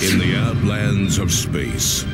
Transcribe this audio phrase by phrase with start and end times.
[0.00, 2.04] in the outlands of space.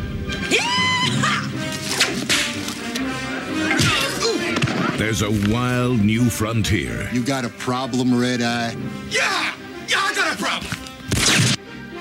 [4.97, 8.77] There's a wild new frontier You got a problem, Red Eye?
[9.11, 9.55] Yeah!
[9.89, 10.71] Yeah, I got a problem!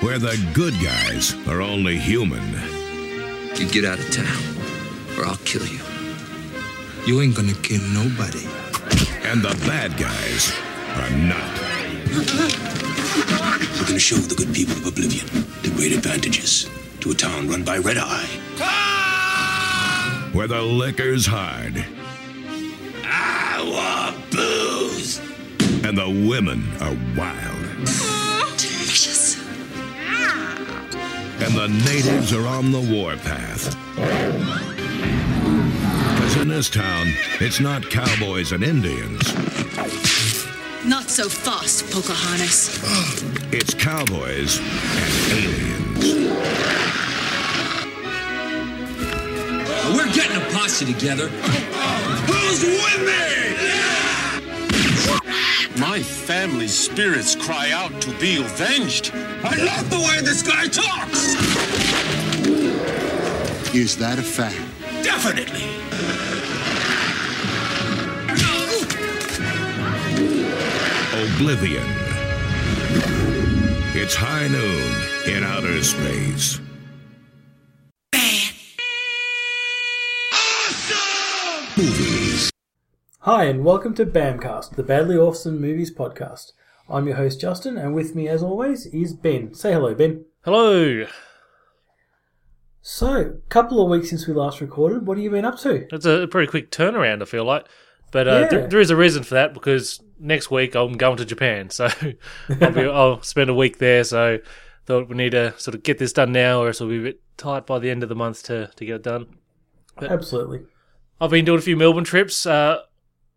[0.00, 2.42] where the good guys are only human
[3.56, 5.80] You get out of town, or I'll kill you.
[7.06, 8.46] You ain't gonna kill nobody.
[9.22, 10.52] and the bad guys
[10.96, 12.73] are not.
[13.84, 15.26] We're gonna show the good people of Oblivion
[15.60, 16.70] the great advantages
[17.00, 18.24] to a town run by Red Eye.
[20.32, 21.84] Where the liquor's hard
[23.04, 23.60] I
[24.16, 25.20] want booze!
[25.84, 27.84] and the women are wild.
[28.56, 29.36] Delicious.
[31.42, 33.76] and the natives are on the warpath.
[36.14, 37.08] Because in this town,
[37.38, 39.30] it's not cowboys and Indians,
[40.86, 42.78] Not so fast, Pocahontas.
[43.52, 46.04] it's cowboys and aliens.
[49.96, 51.28] We're getting a posse together.
[52.28, 53.44] Who's with me?
[55.80, 59.12] My family's spirits cry out to be avenged.
[59.42, 61.34] I love the way this guy talks!
[63.74, 64.60] Is that a fact?
[65.02, 65.73] Definitely!
[71.14, 71.86] Oblivion.
[73.94, 76.58] It's high noon in outer space.
[81.76, 82.50] Movies.
[83.20, 86.50] Hi, and welcome to BAMcast, the Badly Awesome Movies podcast.
[86.88, 89.54] I'm your host, Justin, and with me, as always, is Ben.
[89.54, 90.24] Say hello, Ben.
[90.44, 91.06] Hello.
[92.82, 95.86] So, couple of weeks since we last recorded, what have you been up to?
[95.94, 97.66] It's a pretty quick turnaround, I feel like.
[98.14, 98.46] But uh, Yeah.
[98.48, 101.68] there, there is a reason for that because next week I'm going to Japan.
[101.70, 101.88] So
[102.60, 104.04] I'll, be, I'll spend a week there.
[104.04, 104.38] So
[104.86, 107.02] thought we need to sort of get this done now or else it'll be a
[107.02, 109.26] bit tight by the end of the month to, to get it done.
[110.00, 110.60] Absolutely.
[111.20, 112.46] I've been doing a few Melbourne trips.
[112.46, 112.82] Uh,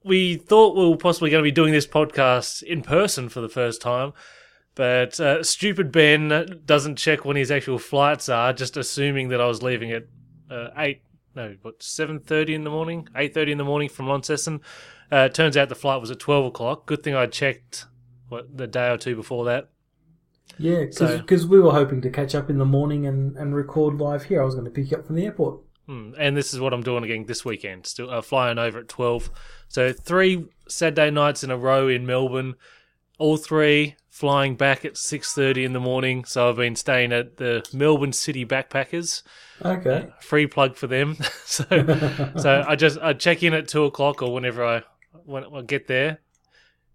[0.04, 3.50] we thought we were possibly going to be doing this podcast in person for the
[3.50, 4.14] first time,
[4.76, 9.48] but uh, stupid Ben doesn't check when his actual flights are, just assuming that I
[9.48, 10.04] was leaving at
[10.52, 11.02] uh, eight,
[11.38, 14.60] no, what seven thirty in the morning, eight thirty in the morning from Launceston.
[15.10, 16.86] Uh, turns out the flight was at twelve o'clock.
[16.86, 17.86] Good thing I checked
[18.28, 19.70] what the day or two before that.
[20.60, 23.96] Yeah, because So- we were hoping to catch up in the morning and, and record
[24.00, 24.42] live here.
[24.42, 25.62] I was going to pick you up from the airport.
[25.86, 27.86] Hmm, And this is what I'm doing again this weekend.
[27.86, 29.30] Still uh, flying over at twelve.
[29.70, 32.56] So three Saturday nights in a row in Melbourne.
[33.20, 36.26] All three flying back at six thirty in the morning.
[36.26, 39.22] So I've been staying at the Melbourne City Backpackers.
[39.64, 40.08] Okay.
[40.22, 41.18] Free plug for them.
[41.46, 41.64] so
[42.38, 44.84] so I just I check in at two o'clock or whenever I
[45.26, 46.20] when I get there,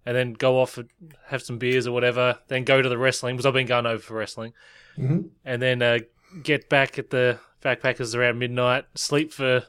[0.05, 0.89] and then go off and
[1.29, 2.39] have some beers or whatever.
[2.49, 4.53] Then go to the wrestling because I've been going over for wrestling
[4.99, 5.31] Mhm.
[5.45, 5.99] and then uh,
[6.43, 8.85] get back at the backpackers around midnight.
[8.95, 9.65] Sleep for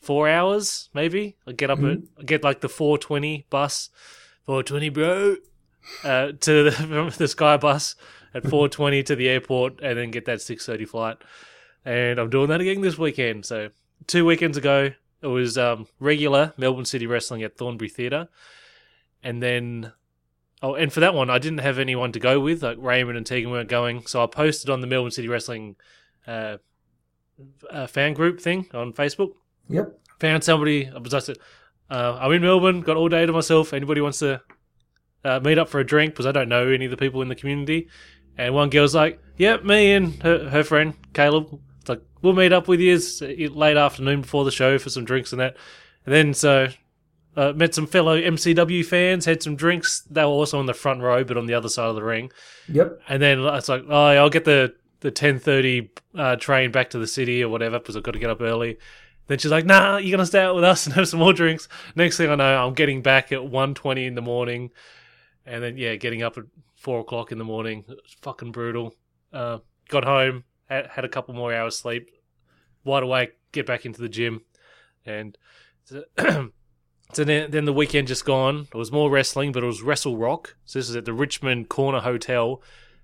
[0.00, 1.36] four hours, maybe.
[1.46, 3.90] I get up at I get like the four twenty bus,
[4.46, 5.36] four twenty, bro,
[6.04, 7.96] uh, to the, the Sky bus
[8.34, 11.18] at four twenty to the airport, and then get that six thirty flight.
[11.84, 13.46] And I'm doing that again this weekend.
[13.46, 13.70] So
[14.06, 14.92] two weekends ago,
[15.22, 18.28] it was um, regular Melbourne City Wrestling at Thornbury Theatre,
[19.22, 19.92] and then.
[20.62, 22.62] Oh, and for that one, I didn't have anyone to go with.
[22.62, 25.76] Like Raymond and Tegan weren't going, so I posted on the Melbourne City Wrestling
[26.26, 26.56] uh,
[27.70, 29.32] uh, fan group thing on Facebook.
[29.68, 29.98] Yep.
[30.20, 30.88] Found somebody.
[30.88, 31.36] I was I said,
[31.90, 32.80] uh, I'm in Melbourne.
[32.80, 33.72] Got all day to myself.
[33.72, 34.40] Anybody wants to
[35.26, 36.12] uh, meet up for a drink?
[36.12, 37.88] Because I don't know any of the people in the community.
[38.38, 41.60] And one girl's like, "Yep, me and her, her friend Caleb.
[41.80, 42.98] It's like we'll meet up with you
[43.50, 45.56] late afternoon before the show for some drinks and that."
[46.04, 46.68] And then so
[47.36, 50.00] uh, met some fellow MCW fans, had some drinks.
[50.10, 52.32] They were also on the front row, but on the other side of the ring.
[52.68, 53.00] Yep.
[53.08, 56.98] And then it's like, oh, I'll get the the ten thirty uh, train back to
[56.98, 58.78] the city or whatever because I've got to get up early.
[59.26, 61.68] Then she's like, nah, you're gonna stay out with us and have some more drinks.
[61.94, 64.70] Next thing I know, I'm getting back at 1.20 in the morning,
[65.46, 67.84] and then yeah, getting up at four o'clock in the morning.
[68.20, 68.94] Fucking brutal.
[69.32, 69.58] Uh,
[69.88, 72.10] got home, had, had a couple more hours sleep,
[72.84, 74.42] wide awake, get back into the gym,
[75.04, 75.38] and.
[77.12, 78.66] So then, then the weekend just gone.
[78.72, 80.56] It was more wrestling, but it was Wrestle Rock.
[80.64, 82.60] So this is at the Richmond Corner Hotel.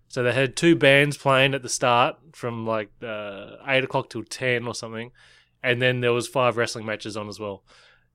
[0.09, 4.25] So they had two bands playing at the start from like uh, eight o'clock till
[4.25, 5.11] ten or something,
[5.63, 7.65] and then there was five wrestling matches on as well.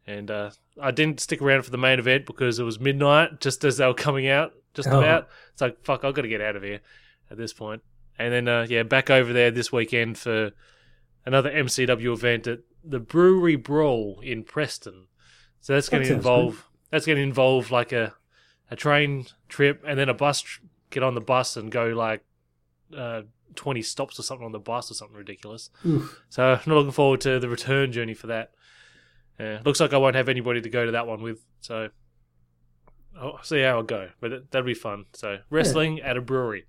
[0.07, 0.51] And uh,
[0.81, 3.86] I didn't stick around for the main event because it was midnight, just as they
[3.86, 5.00] were coming out, just Oh.
[5.00, 5.27] about.
[5.51, 6.80] It's like fuck, I've got to get out of here
[7.30, 7.81] at this point.
[8.18, 10.51] And then uh, yeah, back over there this weekend for
[11.25, 15.07] another MCW event at the Brewery Brawl in Preston.
[15.59, 18.13] So that's going That to sounds involve that's going to involve like a
[18.71, 22.24] a train trip and then a bus tr- get on the bus and go like
[22.95, 23.24] uh,
[23.56, 25.69] twenty stops or something on the bus or something ridiculous.
[25.86, 26.21] Oof.
[26.30, 28.51] So I'm not looking forward to the return journey for that.
[29.39, 31.89] Yeah, looks like I won't have anybody to go to that one with, so
[33.19, 34.10] I'll see how I go.
[34.19, 35.06] But it, that'll be fun.
[35.13, 36.66] So wrestling at a brewery,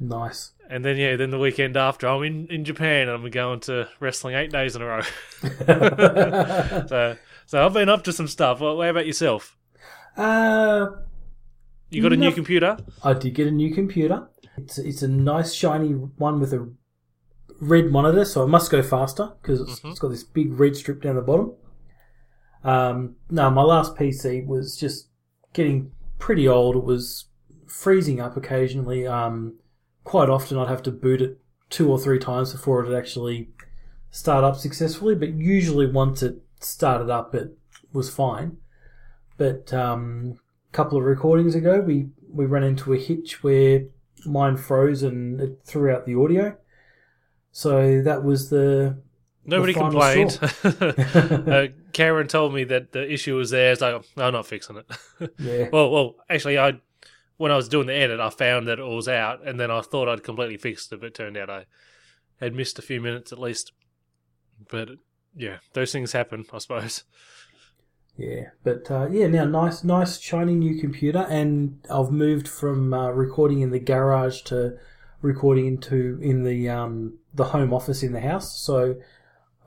[0.00, 0.52] Nice.
[0.70, 3.88] and then yeah, then the weekend after I'm in, in Japan and I'm going to
[3.98, 5.00] wrestling eight days in a row.
[6.88, 7.16] so
[7.46, 8.60] so I've been up to some stuff.
[8.60, 9.56] What, what about yourself?
[10.16, 10.86] Uh,
[11.90, 12.76] You got a new computer?
[13.02, 14.28] I did get a new computer.
[14.56, 16.68] It's it's a nice shiny one with a
[17.60, 21.02] red monitor, so it must go faster because it's, it's got this big red strip
[21.02, 21.54] down the bottom.
[22.64, 25.08] Um, no, my last PC was just
[25.52, 26.76] getting pretty old.
[26.76, 27.26] It was
[27.66, 29.06] freezing up occasionally.
[29.06, 29.54] Um,
[30.04, 31.38] quite often, I'd have to boot it
[31.70, 33.50] two or three times before it would actually
[34.10, 35.14] start up successfully.
[35.14, 37.56] But usually, once it started up, it
[37.92, 38.58] was fine.
[39.36, 40.38] But um,
[40.70, 43.84] a couple of recordings ago, we we ran into a hitch where
[44.26, 46.56] mine froze and it threw out the audio.
[47.52, 49.00] So that was the
[49.48, 50.38] Nobody complained.
[50.64, 53.72] uh, Karen told me that the issue was there.
[53.72, 54.86] It's like, I'm not fixing it.
[55.38, 55.68] yeah.
[55.72, 56.80] well, well, actually, I
[57.38, 59.80] when I was doing the edit, I found that it was out, and then I
[59.80, 61.64] thought I'd completely fixed it, but it turned out I
[62.40, 63.72] had missed a few minutes at least.
[64.70, 64.90] But
[65.34, 67.04] yeah, those things happen, I suppose.
[68.18, 73.10] Yeah, but uh, yeah, now nice, nice shiny new computer, and I've moved from uh,
[73.10, 74.76] recording in the garage to
[75.22, 78.60] recording into in the um, the home office in the house.
[78.60, 78.96] So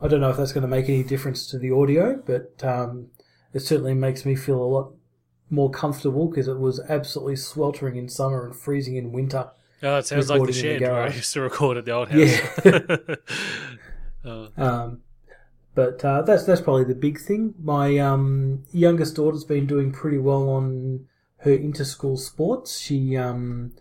[0.01, 3.07] I don't know if that's going to make any difference to the audio, but um,
[3.53, 4.93] it certainly makes me feel a lot
[5.49, 9.51] more comfortable because it was absolutely sweltering in summer and freezing in winter.
[9.83, 12.41] Oh, it sounds like the shed where I used to record at the old house.
[12.65, 13.15] Yeah.
[14.23, 15.01] Um,
[15.73, 17.55] but uh, that's that's probably the big thing.
[17.61, 21.07] My um, youngest daughter's been doing pretty well on
[21.37, 22.77] her inter-school sports.
[22.77, 23.71] She um,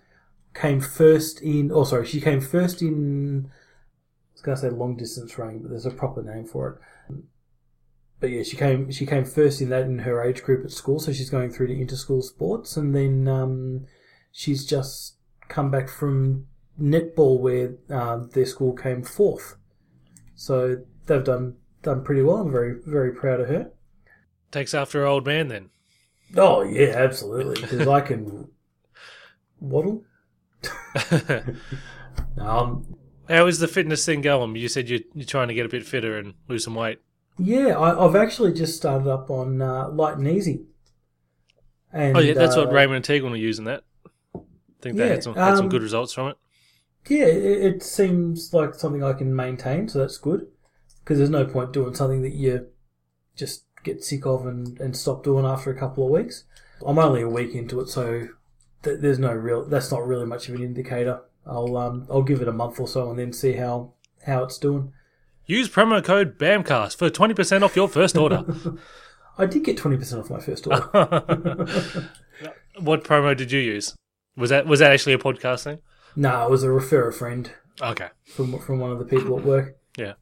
[0.54, 1.70] came first in.
[1.72, 3.50] Oh, sorry, she came first in.
[4.40, 7.14] Was going to say long distance running, but there's a proper name for it.
[8.20, 10.98] But yeah, she came she came first in that in her age group at school.
[10.98, 13.86] So she's going through to inter-school sports, and then um,
[14.32, 15.16] she's just
[15.48, 16.46] come back from
[16.80, 19.56] netball where uh, their school came fourth.
[20.34, 22.38] So they've done done pretty well.
[22.38, 23.72] I'm very very proud of her.
[24.50, 25.68] Takes after her old man then.
[26.34, 27.60] Oh yeah, absolutely.
[27.60, 28.48] Because I can
[29.60, 30.04] waddle.
[32.38, 32.96] um,
[33.30, 34.54] How is the fitness thing going?
[34.56, 37.00] You said you're, you're trying to get a bit fitter and lose some weight.
[37.38, 40.66] yeah, I, I've actually just started up on uh, light and easy.
[41.92, 43.64] And, oh yeah, that's uh, what Raymond and Teagle were using.
[43.64, 43.84] That
[44.34, 44.40] I
[44.82, 46.36] think they Yeah, had some had some um, good results from it.
[47.08, 50.46] Yeah, it, it seems like something I can maintain, so that's good.
[51.00, 52.68] Because there's no point doing something that you
[53.36, 56.44] just get sick of and, and stop doing after a couple of weeks.
[56.86, 58.28] I'm only a week into it, so
[58.82, 59.64] th- there's no real.
[59.64, 61.22] That's not really much of an indicator.
[61.46, 63.92] I'll um I'll give it a month or so and then see how
[64.26, 64.92] how it's doing.
[65.46, 68.44] Use promo code BAMCAST for twenty percent off your first order.
[69.38, 70.80] I did get twenty percent off my first order.
[72.80, 73.94] what promo did you use?
[74.36, 75.78] Was that was that actually a podcast thing?
[76.16, 77.50] no, it was a refer a friend
[77.80, 78.08] Okay.
[78.26, 79.76] from from one of the people at work.
[79.96, 80.14] Yeah.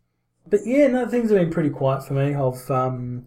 [0.47, 2.35] But yeah, no, things have been pretty quiet for me.
[2.35, 3.27] I've um,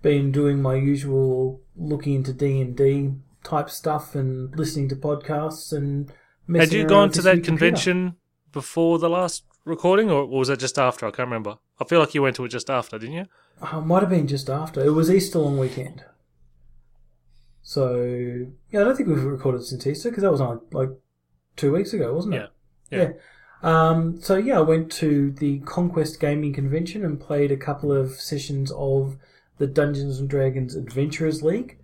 [0.00, 3.10] been doing my usual looking into D and D
[3.44, 6.10] type stuff and listening to podcasts and.
[6.54, 7.66] Had you gone to that new computer.
[7.66, 8.16] convention
[8.52, 11.06] before the last recording, or was it just after?
[11.06, 11.58] I can't remember.
[11.78, 13.26] I feel like you went to it just after, didn't you?
[13.60, 14.84] Uh, might have been just after.
[14.84, 16.04] It was Easter long weekend.
[17.62, 18.04] So
[18.70, 20.90] yeah, I don't think we've recorded since Easter because that was on like
[21.56, 22.50] two weeks ago, wasn't it?
[22.90, 22.98] Yeah.
[22.98, 23.12] Yeah.
[23.62, 28.12] Um, so yeah, I went to the Conquest Gaming Convention and played a couple of
[28.12, 29.16] sessions of
[29.58, 31.78] the Dungeons and Dragons Adventurers League,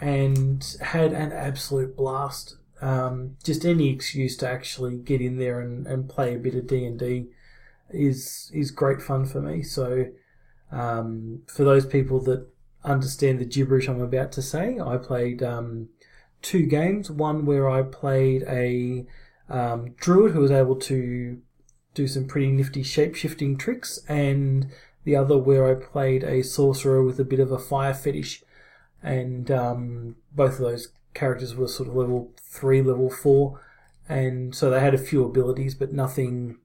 [0.00, 2.56] and had an absolute blast.
[2.80, 6.66] Um, just any excuse to actually get in there and, and play a bit of
[6.66, 7.26] D and D
[7.90, 9.62] is is great fun for me.
[9.62, 10.06] So
[10.72, 12.46] um, for those people that
[12.82, 15.88] understand the gibberish I'm about to say, I played um,
[16.40, 17.10] two games.
[17.10, 19.06] One where I played a
[19.48, 21.38] um, druid who was able to
[21.92, 24.70] do some pretty nifty shape shifting tricks, and
[25.04, 28.42] the other where I played a sorcerer with a bit of a fire fetish.
[29.02, 33.60] And um, both of those characters were sort of level three, level four,
[34.08, 36.58] and so they had a few abilities, but nothing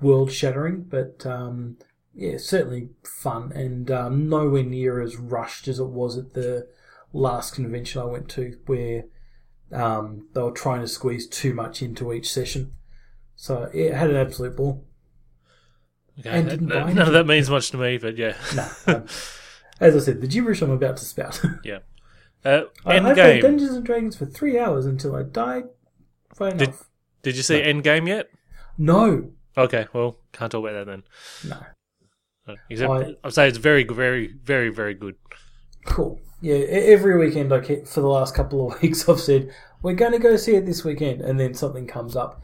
[0.00, 0.82] world shattering.
[0.84, 1.76] But um,
[2.14, 6.68] yeah, certainly fun and um, nowhere near as rushed as it was at the
[7.12, 9.04] last convention I went to, where
[9.72, 12.72] um, they were trying to squeeze too much into each session.
[13.36, 14.84] So yeah, it had an absolute ball.
[16.20, 16.30] Okay.
[16.30, 19.06] And that- didn't that- none of that means much to me, but yeah, No, um,
[19.80, 21.42] as I said, the gibberish I'm about to spout.
[21.64, 21.78] yeah.
[22.44, 23.42] Uh, I, I played.
[23.42, 25.64] Dungeons and Dragons for three hours until I died.
[26.38, 26.88] Did- enough.
[27.22, 28.28] Did you see Endgame yet?
[28.76, 31.02] No, Okay, well, can't talk about that then.
[31.48, 32.54] no.
[32.68, 35.14] Except I- I'd say it's very, very, very, very good.
[35.86, 36.20] Cool.
[36.42, 40.12] Yeah, every weekend I keep, for the last couple of weeks I've said we're going
[40.12, 42.42] to go see it this weekend, and then something comes up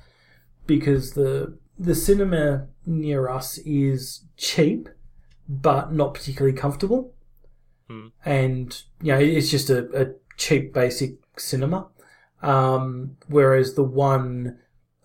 [0.67, 4.89] because the the cinema near us is cheap,
[5.49, 7.13] but not particularly comfortable,
[8.25, 11.89] and you know it's just a, a cheap basic cinema.
[12.43, 14.59] Um, whereas the one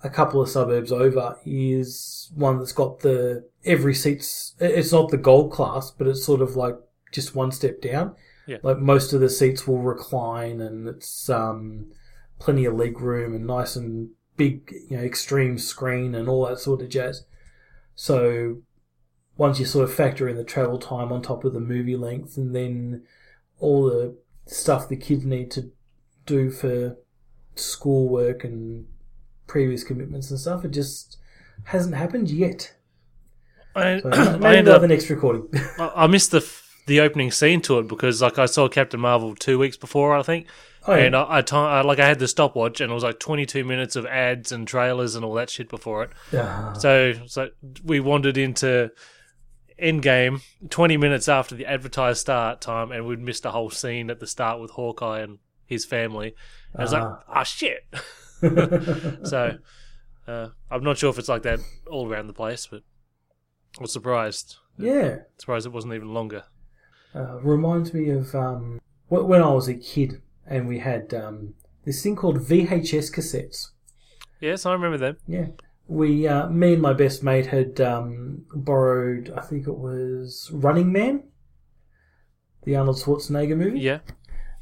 [0.04, 4.56] a couple of suburbs over is one that's got the every seats.
[4.60, 6.76] It's not the gold class, but it's sort of like
[7.12, 8.16] just one step down.
[8.48, 8.58] Yeah.
[8.62, 11.88] Like most of the seats will recline, and it's um,
[12.40, 16.60] plenty of leg room and nice and big, you know, extreme screen and all that
[16.60, 17.26] sort of jazz.
[17.96, 18.58] So
[19.38, 22.38] once you sort of factor in the travel time on top of the movie length,
[22.38, 23.04] and then
[23.60, 24.16] all the
[24.46, 25.72] stuff the kids need to
[26.26, 26.98] do for
[27.56, 28.86] schoolwork and
[29.48, 31.18] previous commitments and stuff, it just
[31.66, 32.74] hasn't happened yet.
[33.76, 35.48] I, So I maybe we'll up, the next recording.
[35.80, 36.46] I I missed the
[36.88, 40.22] the opening scene to it because like I saw Captain Marvel two weeks before I
[40.22, 40.48] think,
[40.88, 41.06] Oh, yeah.
[41.06, 43.64] and I, I, I like I had the stopwatch and it was like twenty two
[43.66, 46.12] minutes of ads and trailers and all that shit before it.
[46.34, 46.74] Ah.
[46.74, 47.50] So so
[47.84, 48.92] we wandered into
[49.82, 54.20] Endgame twenty minutes after the advertised start time, and we'd missed a whole scene at
[54.20, 56.36] the start with Hawkeye and his family.
[56.74, 57.24] And I was like, Ah.
[57.28, 57.84] ah shit.
[59.28, 59.58] so
[60.28, 62.84] uh, I'm not sure if it's like that all around the place, but
[63.78, 64.56] I was surprised.
[64.78, 65.18] yeah.
[65.38, 66.44] Surprised it wasn't even longer.
[67.14, 71.54] Uh, reminds me of um, when I was a kid and we had um,
[71.86, 73.70] this thing called VHS cassettes.
[74.42, 75.18] Yes, I remember them.
[75.28, 75.48] Yeah.
[75.88, 80.92] We, uh, me and my best mate had um, borrowed, I think it was Running
[80.92, 81.24] Man,
[82.64, 83.80] the Arnold Schwarzenegger movie.
[83.82, 84.00] Yeah.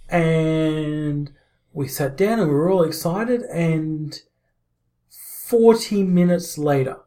[0.09, 1.31] And
[1.71, 3.41] we sat down and we were all excited.
[3.43, 4.19] And
[5.09, 6.97] 40 minutes later,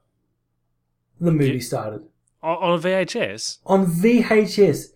[1.21, 2.03] the movie You- started.
[2.43, 3.59] On VHS.
[3.67, 4.93] On VHS,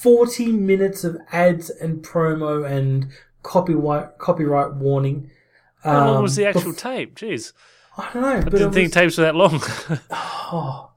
[0.00, 3.08] 40 minutes of ads and promo and
[3.42, 5.28] copyright, copyright warning.
[5.82, 7.16] How long Um, was the actual bef- tape?
[7.16, 7.52] Jeez.
[7.96, 9.60] I don't know, I didn't it think was, tapes were that long.
[10.10, 10.90] oh,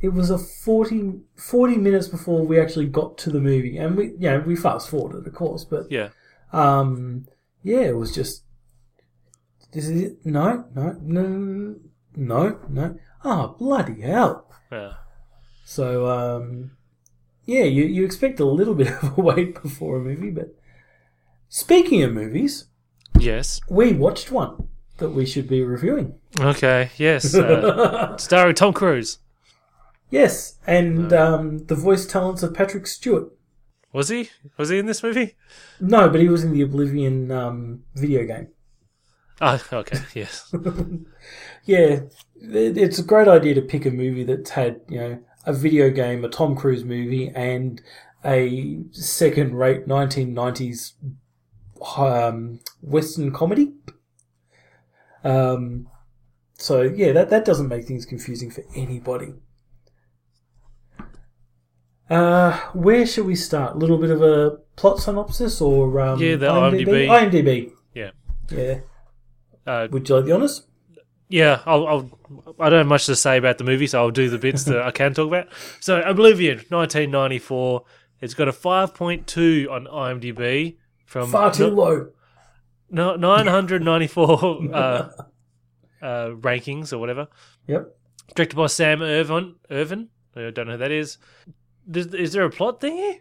[0.00, 4.06] it was a 40, 40 minutes before we actually got to the movie, and we,
[4.12, 6.08] you know, we fast forwarded, of course, but yeah.
[6.52, 7.26] um,
[7.62, 8.44] yeah, it was just.
[9.72, 10.26] This is it.
[10.26, 11.76] No, no, no,
[12.16, 12.98] no, no.
[13.22, 14.50] Oh bloody hell!
[14.72, 14.94] Yeah.
[15.64, 16.72] So um,
[17.44, 20.56] yeah, you you expect a little bit of a wait before a movie, but
[21.48, 22.64] speaking of movies,
[23.18, 23.60] Yes.
[23.68, 24.68] we watched one
[25.00, 26.14] that we should be reviewing.
[26.38, 26.90] Okay.
[26.96, 27.34] Yes.
[27.34, 29.18] Uh, starring Tom Cruise.
[30.10, 33.32] Yes, and um, the voice talents of Patrick Stewart.
[33.92, 34.30] Was he?
[34.56, 35.34] Was he in this movie?
[35.80, 38.48] No, but he was in the Oblivion um, video game.
[39.40, 39.98] Oh, okay.
[40.14, 40.52] Yes.
[41.64, 42.00] Yeah,
[42.40, 45.90] it- it's a great idea to pick a movie that's had you know a video
[45.90, 47.80] game, a Tom Cruise movie, and
[48.24, 50.92] a second-rate 1990s
[51.96, 53.72] um, Western comedy.
[55.24, 55.88] Um,
[56.54, 59.34] so yeah, that that doesn't make things confusing for anybody.
[62.08, 63.76] Uh, where should we start?
[63.76, 67.06] A little bit of a plot synopsis or um, Yeah, the IMDb?
[67.06, 67.70] IMDb.
[67.94, 68.10] Yeah.
[68.50, 68.80] Yeah.
[69.66, 70.66] Uh, Would you like the honors?
[71.28, 71.60] yeah.
[71.66, 72.18] I'll, I'll.
[72.58, 74.82] I don't have much to say about the movie, so I'll do the bits that
[74.82, 75.48] I can talk about.
[75.80, 77.84] So, Oblivion, 1994.
[78.20, 82.08] It's got a 5.2 on IMDb from Far too low.
[82.90, 85.10] No, 994 uh,
[86.02, 87.28] uh, rankings or whatever.
[87.66, 87.96] Yep.
[88.34, 89.56] Directed by Sam Irvin.
[89.70, 90.08] Irvin?
[90.36, 91.18] I don't know who that is.
[91.92, 93.18] Is, is there a plot thing here?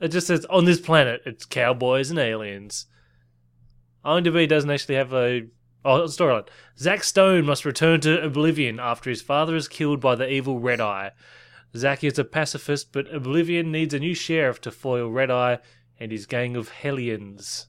[0.00, 2.86] It just says on this planet it's cowboys and aliens.
[4.04, 5.42] IMDb doesn't actually have a
[5.84, 6.48] oh storyline.
[6.78, 10.80] Zack Stone must return to Oblivion after his father is killed by the evil Red
[10.80, 11.12] Eye.
[11.76, 15.58] Zack is a pacifist, but Oblivion needs a new sheriff to foil Red Eye
[16.00, 17.66] and his gang of hellions.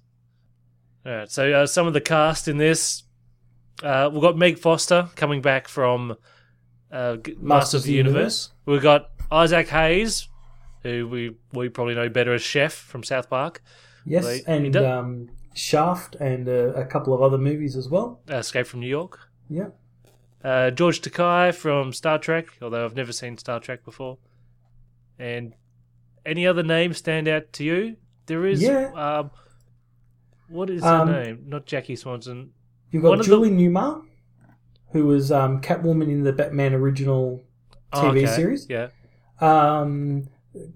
[1.05, 3.03] Alright, so uh, some of the cast in this.
[3.81, 6.15] Uh, we've got Meg Foster coming back from
[6.91, 8.51] uh, G- Master of the Universe.
[8.65, 10.27] We've got Isaac Hayes,
[10.83, 13.61] who we we probably know better as Chef from South Park.
[14.05, 18.21] Yes, he and does- um, Shaft and uh, a couple of other movies as well.
[18.29, 19.19] Uh, Escape from New York.
[19.49, 19.69] Yeah.
[20.43, 24.17] Uh, George Takei from Star Trek, although I've never seen Star Trek before.
[25.17, 25.53] And
[26.25, 27.97] any other names stand out to you?
[28.25, 28.61] There is.
[28.61, 28.91] Yeah.
[28.93, 29.31] Um,
[30.49, 31.43] what is Um, her name?
[31.47, 32.51] Not Jackie Swanson.
[32.91, 34.03] You've One got the- Julie Newmar,
[34.91, 37.43] who was um, Catwoman in the Batman original
[37.93, 38.67] Oh, TV okay, series.
[38.69, 38.87] Yeah.
[39.41, 40.27] Um,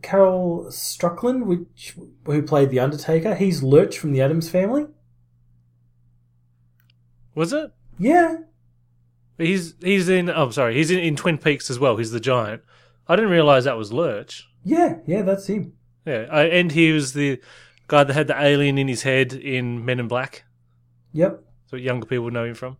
[0.01, 3.35] Carol Struckland, which who played the Undertaker.
[3.35, 4.85] He's Lurch from the Addams Family.
[7.35, 7.71] Was it?
[7.99, 8.37] Yeah,
[9.37, 10.29] He's he's in.
[10.29, 11.97] Oh, sorry, he's in, in Twin Peaks as well.
[11.97, 12.61] He's the giant.
[13.07, 14.47] I didn't realize that was Lurch.
[14.63, 15.23] yeah, yeah.
[15.23, 15.73] That's him.
[16.05, 17.39] Yeah, I, and he was the
[17.87, 20.43] guy that had the alien in his head in Men in Black.
[21.13, 21.43] Yep.
[21.67, 22.77] So younger people know him from.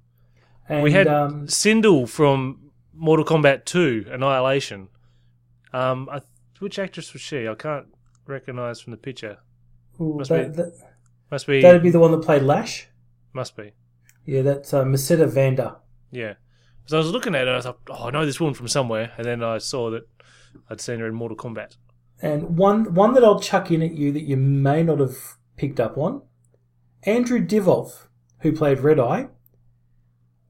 [0.70, 4.88] And we had um, Sindel from Mortal Kombat 2, Annihilation.
[5.74, 6.22] Um, I,
[6.60, 7.48] which actress was she?
[7.48, 7.88] I can't
[8.28, 9.38] recognize from the picture.
[10.00, 10.74] ooh, must that, be- that,
[11.32, 11.62] Must be.
[11.62, 12.88] that'd be the one that played Lash.
[13.34, 13.72] Must be.
[14.26, 15.76] Yeah, that's uh, Musetta Vander.
[16.12, 16.36] Yeah.
[16.86, 19.12] So I was looking at her, I thought, oh, I know this woman from somewhere,
[19.18, 20.08] and then I saw that
[20.70, 21.76] I'd seen her in Mortal Kombat.
[22.22, 25.18] And one one that I'll chuck in at you that you may not have
[25.58, 26.22] picked up on,
[27.04, 28.08] Andrew Divoff,
[28.40, 29.28] who played Red Eye,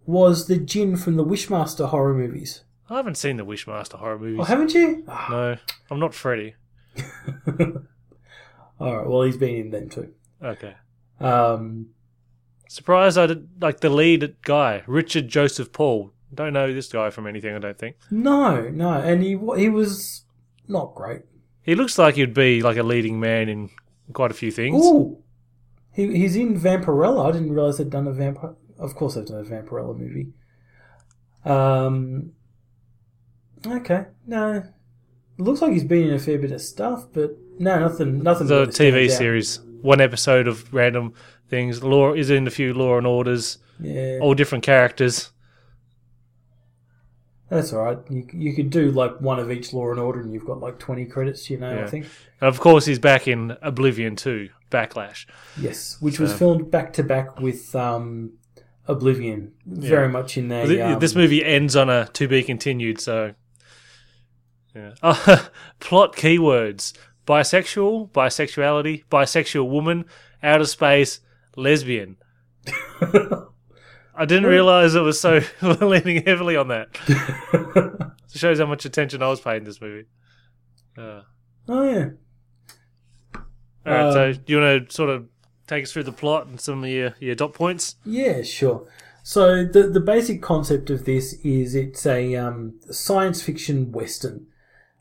[0.05, 2.63] was the Djinn from the Wishmaster horror movies.
[2.89, 4.39] I haven't seen the Wishmaster horror movies.
[4.41, 5.05] Oh, haven't you?
[5.29, 5.57] No,
[5.89, 6.55] I'm not Freddy.
[8.79, 9.07] All right.
[9.07, 10.13] Well, he's been in them too.
[10.43, 10.75] Okay.
[11.19, 11.87] Um,
[12.67, 16.11] Surprised I did like the lead guy, Richard Joseph Paul.
[16.33, 17.55] Don't know this guy from anything.
[17.55, 20.25] I don't think no, no, and he he was
[20.67, 21.21] not great.
[21.63, 23.69] He looks like he'd be like a leading man in
[24.11, 24.83] quite a few things.
[24.85, 25.17] Ooh,
[25.91, 27.29] he he's in Vampirella.
[27.29, 28.55] I didn't realize they'd done a vampire.
[28.77, 30.33] Of course, they've done a Vampirella movie.
[31.45, 32.33] Um.
[33.65, 34.63] Okay, no,
[35.37, 38.47] looks like he's been in a fair bit of stuff, but no, nothing, nothing.
[38.47, 39.17] the TV out.
[39.17, 41.13] series, one episode of random
[41.49, 41.83] things.
[41.83, 45.31] Law is in a few Law and Orders, Yeah, all different characters.
[47.49, 47.99] That's all right.
[48.09, 50.79] You you could do like one of each Law and Order, and you've got like
[50.79, 51.49] twenty credits.
[51.49, 52.05] You know, I think
[52.41, 54.49] And of course, he's back in Oblivion too.
[54.71, 55.27] Backlash.
[55.55, 58.33] yes, which was filmed back to back with um,
[58.87, 60.65] Oblivion, very much in a.
[60.65, 62.99] Th- um, this movie ends on a to be continued.
[62.99, 63.35] So,
[64.75, 64.93] yeah.
[65.79, 66.93] Plot keywords:
[67.27, 70.05] bisexual, bisexuality, bisexual woman,
[70.41, 71.19] outer space,
[71.55, 72.17] lesbian.
[74.15, 76.87] I didn't realize it was so leaning heavily on that.
[78.33, 80.05] it shows how much attention I was paying this movie.
[80.97, 81.21] Uh,
[81.67, 82.09] Oh yeah.
[83.85, 85.25] all right, so Um, do you want to sort of
[85.67, 87.95] take us through the plot and some of your, your dot points?
[88.05, 88.87] Yeah, sure.
[89.23, 94.47] So the the basic concept of this is it's a um, science fiction western,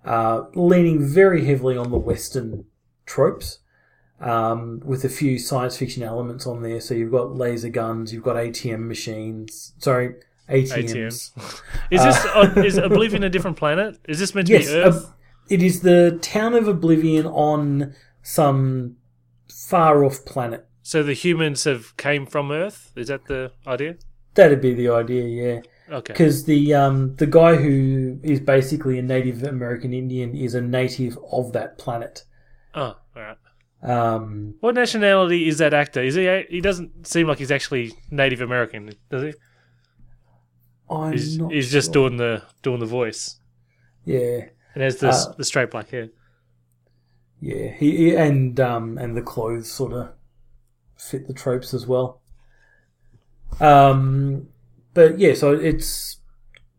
[0.05, 2.65] uh, leaning very heavily on the western
[3.05, 3.59] tropes,
[4.23, 6.81] um, with a few science fiction elements on there.
[6.81, 9.73] So you've got laser guns, you've got ATM machines.
[9.79, 10.15] Sorry,
[10.49, 11.33] ATMs.
[11.91, 13.99] Is this uh, is Oblivion a different planet?
[14.09, 15.05] Is this meant to Yes, be Earth?
[15.07, 15.15] Ob-
[15.49, 18.97] it is the town of Oblivion on some
[19.51, 20.67] far off planet.
[20.83, 22.93] so the humans have came from Earth.
[22.97, 23.97] Is that the idea?
[24.35, 25.61] That'd be the idea, yeah.
[25.91, 26.13] Okay.
[26.15, 31.19] because the um, the guy who is basically a Native American Indian is a native
[31.31, 32.25] of that planet.
[32.75, 32.97] Oh.
[33.83, 36.03] Um, What nationality is that actor?
[36.03, 36.45] Is he?
[36.49, 39.35] He doesn't seem like he's actually Native American, does he?
[40.89, 43.41] I'm He's, not he's just doing the doing the voice
[44.05, 46.11] yeah, and has the Uh, the straight black hair.
[47.41, 47.69] yeah.
[47.73, 50.11] He, he and um, and the clothes sort of
[50.97, 52.21] fit the tropes as well.
[53.61, 54.49] Um,
[54.95, 56.19] but yeah, so it's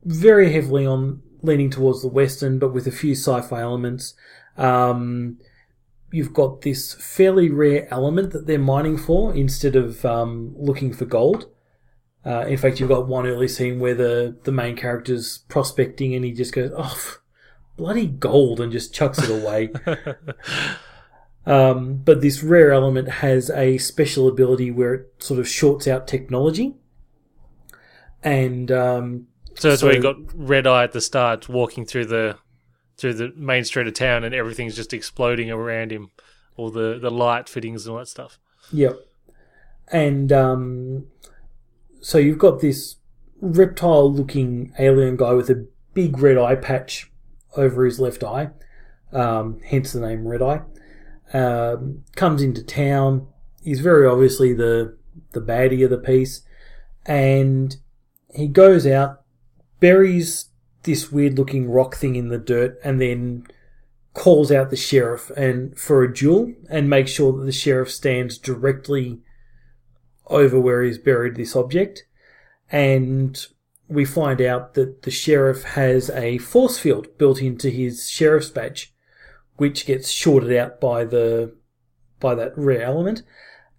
[0.03, 4.13] very heavily on leaning towards the western, but with a few sci-fi elements.
[4.57, 5.39] Um,
[6.13, 11.05] you've got this fairly rare element that they're mining for instead of um, looking for
[11.05, 11.49] gold.
[12.23, 16.23] Uh, in fact, you've got one early scene where the, the main character's prospecting and
[16.23, 17.17] he just goes, oh,
[17.77, 19.71] bloody gold, and just chucks it away.
[21.47, 26.07] um, but this rare element has a special ability where it sort of shorts out
[26.07, 26.75] technology.
[28.21, 32.05] And um, So that's where so- you got Red Eye at the start, walking through
[32.05, 32.37] the
[32.97, 36.11] through the main street of town, and everything's just exploding around him,
[36.55, 38.39] all the the light fittings and all that stuff.
[38.71, 38.97] Yep.
[39.91, 41.07] And um,
[42.01, 42.97] so you've got this
[43.41, 47.11] reptile looking alien guy with a big red eye patch
[47.55, 48.49] over his left eye,
[49.11, 50.61] um, hence the name Red Eye.
[51.33, 53.27] Um, comes into town.
[53.61, 54.97] He's very obviously the
[55.31, 56.41] the baddie of the piece,
[57.05, 57.75] and
[58.33, 59.21] he goes out,
[59.79, 60.49] buries
[60.83, 63.47] this weird looking rock thing in the dirt, and then
[64.13, 68.37] calls out the sheriff and for a duel and makes sure that the sheriff stands
[68.37, 69.21] directly
[70.27, 72.05] over where he's buried this object.
[72.71, 73.45] And
[73.87, 78.93] we find out that the sheriff has a force field built into his sheriff's badge,
[79.57, 81.55] which gets shorted out by the
[82.19, 83.21] by that rare element,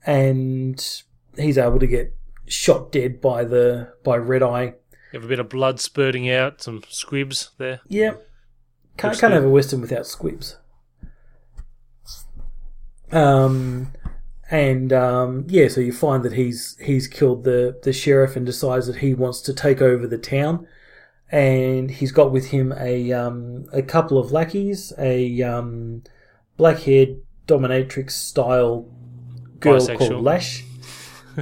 [0.05, 1.03] and
[1.37, 2.15] he's able to get
[2.47, 4.75] shot dead by the by Red Eye.
[5.15, 7.79] You have a bit of blood spurting out, some squibs there.
[7.87, 8.15] Yeah.
[8.97, 10.57] Can't, Which can't have a Western without squibs.
[13.13, 13.93] Um,
[14.51, 18.89] and um, yeah, so you find that he's he's killed the the sheriff and decides
[18.89, 20.67] that he wants to take over the town,
[21.31, 26.03] and he's got with him a um, a couple of lackeys, a um,
[26.57, 28.93] black haired dominatrix style
[29.61, 29.99] girl Bisexual.
[29.99, 30.65] called Lash,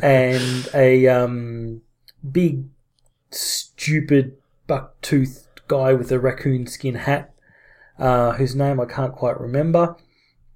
[0.03, 1.81] and a um,
[2.31, 2.67] big
[3.35, 7.35] stupid buck toothed guy with a raccoon skin hat,
[7.99, 9.97] uh, whose name I can't quite remember,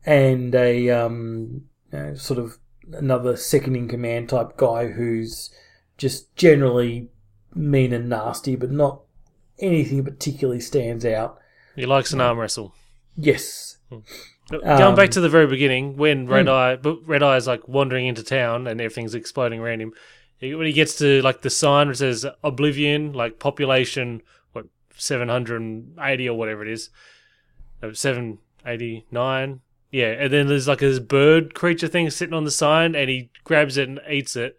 [0.04, 2.58] and a um, you know, sort of
[2.92, 5.50] another second in command type guy who's
[5.98, 7.08] just generally
[7.54, 9.00] mean and nasty, but not
[9.58, 11.38] anything particularly stands out.
[11.74, 12.74] He likes an arm wrestle.
[13.16, 13.78] Yes.
[14.50, 16.52] Going back Um, to the very beginning, when Red mm.
[16.52, 19.92] Eye, but Red Eye is like wandering into town and everything's exploding around him.
[20.38, 24.22] He- When he gets to like the sign that says Oblivion, like population,
[24.52, 26.90] what seven hundred and eighty or whatever it is,
[27.92, 29.60] seven eighty nine.
[29.90, 33.30] Yeah, and then there's like this bird creature thing sitting on the sign, and he
[33.44, 34.58] grabs it and eats it,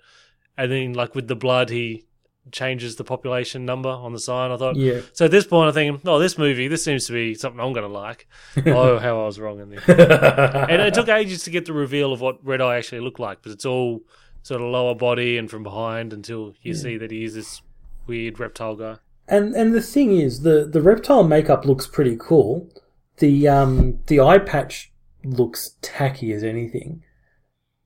[0.58, 2.06] and then like with the blood, he
[2.50, 4.52] changes the population number on the sign.
[4.52, 5.02] I thought, Yeah.
[5.12, 7.74] So at this point, I'm thinking, oh, this movie, this seems to be something I'm
[7.74, 8.26] going to like.
[8.68, 9.84] oh, how I was wrong in this.
[9.90, 13.40] and it took ages to get the reveal of what Red Eye actually looked like,
[13.44, 14.00] but it's all
[14.48, 17.62] sort of lower body and from behind until you see that he is this
[18.08, 18.96] weird reptile guy.
[19.28, 22.70] And and the thing is, the the reptile makeup looks pretty cool.
[23.18, 24.94] The um the eye patch
[25.26, 27.04] looks tacky as anything,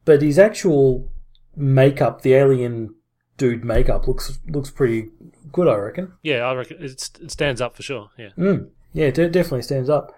[0.05, 1.09] but his actual
[1.55, 2.93] makeup, the alien
[3.37, 5.09] dude makeup, looks looks pretty
[5.51, 5.67] good.
[5.67, 6.13] I reckon.
[6.21, 8.11] Yeah, I reckon it stands up for sure.
[8.19, 8.29] Yeah.
[8.37, 10.15] Mm, yeah, it definitely stands up.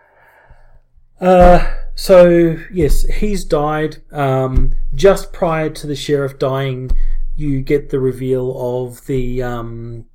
[1.24, 3.98] Uh, so yes, he's died.
[4.12, 6.92] Um, just prior to the sheriff dying,
[7.36, 10.06] you get the reveal of the um,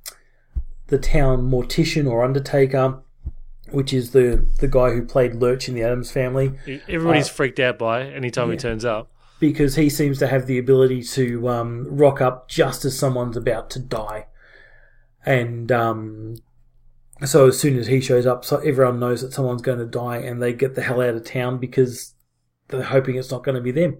[0.87, 2.99] the town mortician or undertaker,
[3.71, 6.53] which is the the guy who played Lurch in the Addams Family,
[6.87, 9.09] Everybody's Uh, freaked out by anytime he turns up.
[9.39, 13.69] because he seems to have the ability to um, rock up just as someone's about
[13.71, 14.27] to die,
[15.25, 16.35] and um,
[17.25, 20.17] so as soon as he shows up, so everyone knows that someone's going to die,
[20.17, 22.13] and they get the hell out of town because
[22.69, 23.97] they're hoping it's not going to be them.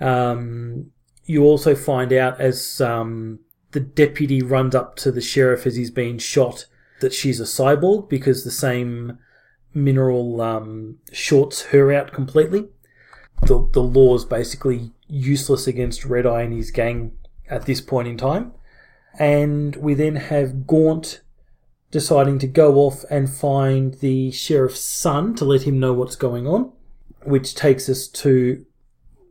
[0.00, 0.92] Um,
[1.24, 3.40] you also find out as um,
[3.72, 6.66] the deputy runs up to the sheriff as he's being shot
[7.00, 9.18] that she's a cyborg because the same
[9.74, 12.68] mineral um, shorts her out completely.
[13.42, 17.12] The, the law is basically useless against Red Eye and his gang
[17.48, 18.52] at this point in time.
[19.18, 21.22] And we then have Gaunt
[21.92, 26.48] deciding to go off and find the sheriff's son to let him know what's going
[26.48, 26.72] on,
[27.22, 28.64] which takes us to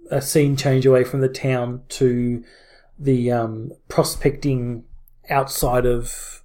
[0.10, 2.44] a scene change away from the town to
[3.00, 4.84] the um, prospecting
[5.30, 6.44] outside of,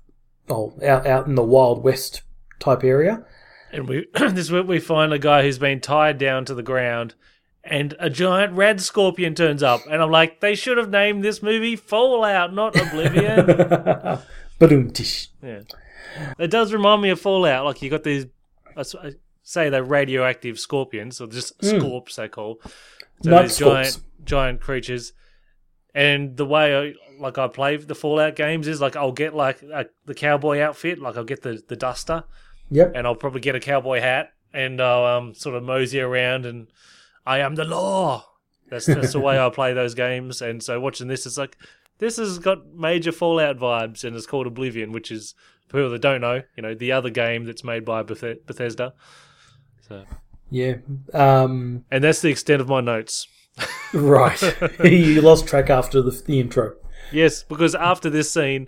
[0.48, 2.22] oh, out, out in the Wild West
[2.58, 3.24] type area.
[3.70, 6.62] And we this is where we find a guy who's been tied down to the
[6.62, 7.14] ground,
[7.62, 11.42] and a giant red scorpion turns up, and I'm like, they should have named this
[11.42, 13.46] movie Fallout, not Oblivion.
[14.58, 15.28] Ba-dum-tish.
[15.42, 15.60] yeah,
[16.38, 17.64] it does remind me of Fallout.
[17.64, 18.26] Like you got these,
[18.76, 18.82] I
[19.42, 21.80] say they're radioactive scorpions, or just Mm.
[21.80, 22.60] scorps they call.
[23.22, 24.02] So Night these giant scorps.
[24.24, 25.12] giant creatures.
[25.94, 29.62] And the way I like I play the Fallout games is like I'll get like
[29.62, 32.24] a, the cowboy outfit, like I'll get the the duster,
[32.70, 32.92] Yep.
[32.94, 36.66] and I'll probably get a cowboy hat and I'll um, sort of mosey around and
[37.24, 38.26] I am the law.
[38.68, 40.42] That's that's the way I play those games.
[40.42, 41.56] And so watching this, it's like
[41.98, 45.34] this has got major Fallout vibes, and it's called Oblivion, which is
[45.68, 48.94] for people that don't know, you know, the other game that's made by Bethe- Bethesda.
[49.88, 50.04] So,
[50.50, 50.76] Yeah.
[51.12, 53.28] Um, and that's the extent of my notes.
[53.94, 54.40] right.
[54.84, 56.74] you lost track after the, the intro.
[57.12, 58.66] Yes, because after this scene,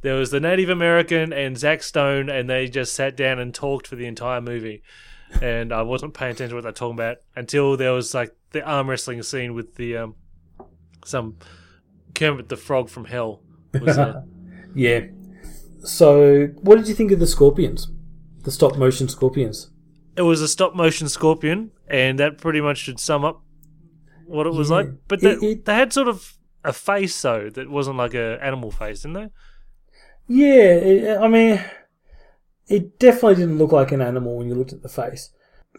[0.00, 3.86] there was the Native American and Zack Stone, and they just sat down and talked
[3.86, 4.82] for the entire movie.
[5.42, 8.64] And I wasn't paying attention to what they're talking about until there was like the
[8.64, 10.14] arm wrestling scene with the um,
[11.04, 11.36] some
[12.14, 13.42] Kermit the Frog from Hell.
[13.78, 14.22] Was uh,
[14.74, 15.06] Yeah.
[15.84, 17.88] So, what did you think of the scorpions?
[18.42, 19.70] The stop motion scorpions?
[20.16, 23.42] it was a stop motion scorpion, and that pretty much should sum up
[24.26, 24.76] what it was Yeah.
[24.76, 24.88] like.
[25.08, 28.70] But they, it- they had sort of a face though that wasn't like a animal
[28.70, 29.28] face, didn't they?
[30.28, 31.60] Yeah, it, I mean,
[32.68, 35.30] it definitely didn't look like an animal when you looked at the face.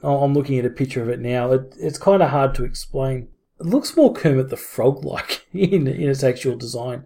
[0.03, 1.51] I'm looking at a picture of it now.
[1.53, 3.29] It, it's kind of hard to explain.
[3.59, 7.05] It looks more Kermit the Frog like in, in its actual design.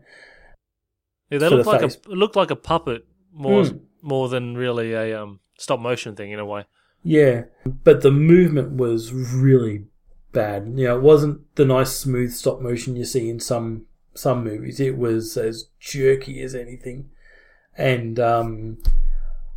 [1.30, 1.96] Yeah, they the like a face.
[1.96, 3.80] it looked like a puppet more Mm.
[4.02, 6.66] more than really a um, stop motion thing in a way.
[7.04, 9.86] Yeah, but the movement was really
[10.32, 10.74] bad.
[10.76, 14.80] You know, it wasn't the nice smooth stop motion you see in some some movies.
[14.80, 17.10] It was as jerky as anything,
[17.78, 18.78] and um,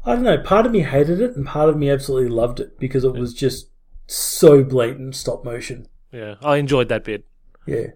[0.04, 0.38] I don't know.
[0.38, 3.32] Part of me hated it, and part of me absolutely loved it because it was
[3.35, 3.68] just
[4.06, 5.87] so blatant stop motion.
[6.12, 7.24] Yeah, I enjoyed that bit.
[7.66, 7.87] Yeah.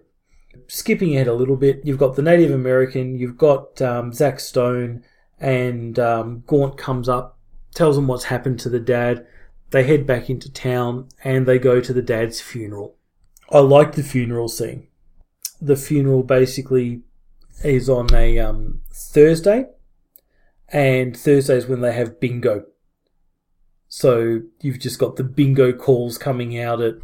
[0.67, 5.03] Skipping ahead a little bit, you've got the Native American, you've got um, Zack Stone,
[5.39, 7.39] and um, Gaunt comes up,
[7.73, 9.25] tells them what's happened to the dad.
[9.69, 12.95] They head back into town and they go to the dad's funeral.
[13.49, 14.87] I like the funeral scene.
[15.61, 17.01] The funeral basically
[17.63, 19.65] is on a um, Thursday,
[20.69, 22.65] and Thursday is when they have bingo.
[23.87, 26.95] So you've just got the bingo calls coming out at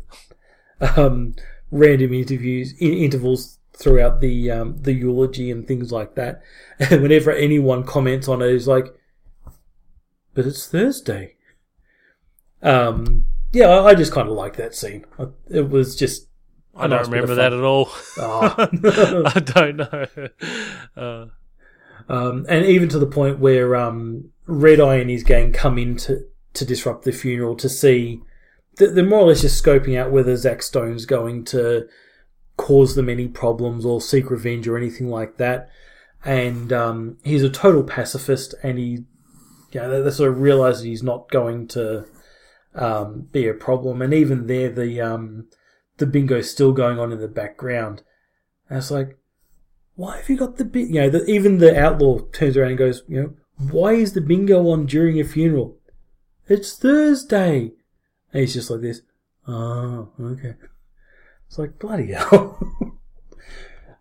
[0.97, 1.35] um,
[1.73, 6.41] random interviews in intervals throughout the um, the eulogy and things like that.
[6.79, 8.87] And whenever anyone comments on it, it's like,
[10.33, 11.35] "But it's Thursday."
[12.61, 15.05] Um, yeah, I, I just kind of like that scene.
[15.19, 16.27] I- It was just.
[16.75, 17.89] I don't remember that at all.
[18.17, 18.55] Oh.
[19.35, 20.07] I don't know.
[20.97, 21.25] Uh,
[22.09, 25.95] Um, and even to the point where um, Red Eye and his gang come in
[25.97, 28.21] to, to disrupt the funeral to see.
[28.77, 31.87] Th- They're more or less just scoping out whether Zack Stone's going to
[32.57, 35.69] cause them any problems or seek revenge or anything like that.
[36.25, 39.03] And um, he's a total pacifist, and he,
[39.71, 42.05] you know, they, sort of realize that he's not going to
[42.75, 44.01] um, be a problem.
[44.01, 45.47] And even there, the um,
[45.97, 48.03] the bingo's still going on in the background.
[48.69, 49.17] And it's like,
[49.95, 50.87] why have you got the bit?
[50.87, 54.21] You know, the, even the outlaw turns around and goes, you know, why is the
[54.21, 55.77] bingo on during a funeral?
[56.47, 57.71] It's Thursday.
[58.33, 59.01] And he's just like this.
[59.47, 60.55] Oh, okay.
[61.47, 62.57] It's like bloody hell.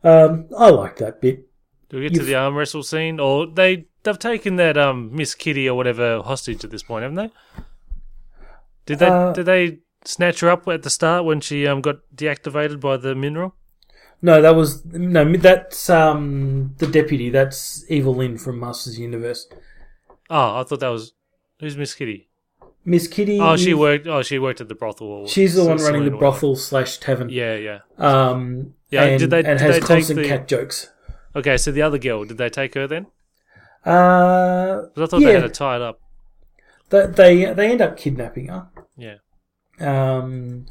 [0.05, 1.49] um, I like that bit.
[1.91, 5.15] do we get to You've- the arm wrestle scene, or they they've taken that um
[5.15, 7.31] Miss Kitty or whatever hostage at this point, haven't they?
[8.87, 11.97] Did they Uh, did they snatch her up at the start when she um got
[12.15, 13.55] deactivated by the mineral?
[14.23, 15.37] No, that was no.
[15.37, 17.29] That's um the deputy.
[17.31, 19.49] That's Evil-Lyn from Masters Universe.
[20.31, 21.13] Oh, I thought that was
[21.61, 22.29] who's Miss Kitty.
[22.85, 23.39] Miss Kitty.
[23.41, 24.07] Oh, she worked.
[24.07, 25.27] Oh, she worked at the brothel.
[25.29, 27.29] She's the one running the brothel slash tavern.
[27.29, 27.79] Yeah, yeah.
[27.99, 28.75] Um.
[28.91, 30.91] Yeah, And, did they- and did has they take constant the- cat jokes.
[31.35, 33.07] Okay, so the other girl, did they take her then?
[33.87, 34.83] Uh.
[34.97, 36.01] I thought yeah, they had her tied up.
[36.91, 38.69] they, they they end up kidnapping her.
[38.97, 39.17] Yeah.
[39.81, 40.67] Um,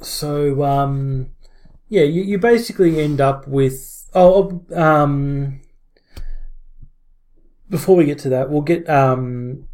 [0.00, 1.30] so, um,
[1.88, 4.08] yeah, you, you basically end up with.
[4.14, 5.60] Oh, um,
[7.68, 9.68] before we get to that, we'll get um,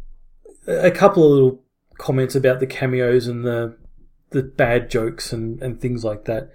[0.67, 1.63] a couple of little
[1.97, 3.77] comments about the cameos and the
[4.31, 6.51] the bad jokes and, and things like that.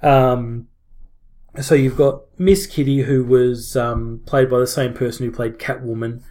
[0.00, 0.68] Um,
[1.60, 5.58] so you've got Miss Kitty, who was um, played by the same person who played
[5.58, 6.22] Catwoman,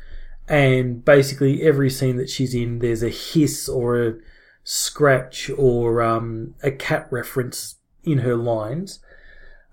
[0.48, 4.14] and basically every scene that she's in, there's a hiss or a
[4.64, 9.00] scratch or um, a cat reference in her lines.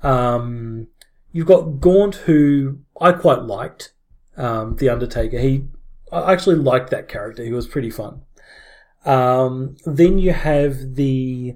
[0.02, 0.88] Um,
[1.33, 3.92] you've got Gaunt, who I quite liked,
[4.37, 5.38] um, the Undertaker.
[5.38, 5.64] He,
[6.12, 7.44] I actually liked that character.
[7.44, 8.22] He was pretty fun.
[9.05, 11.55] Um, then you have the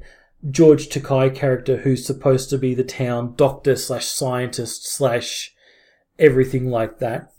[0.48, 5.54] George Takei character, who's supposed to be the town doctor slash scientist slash
[6.18, 7.32] everything like that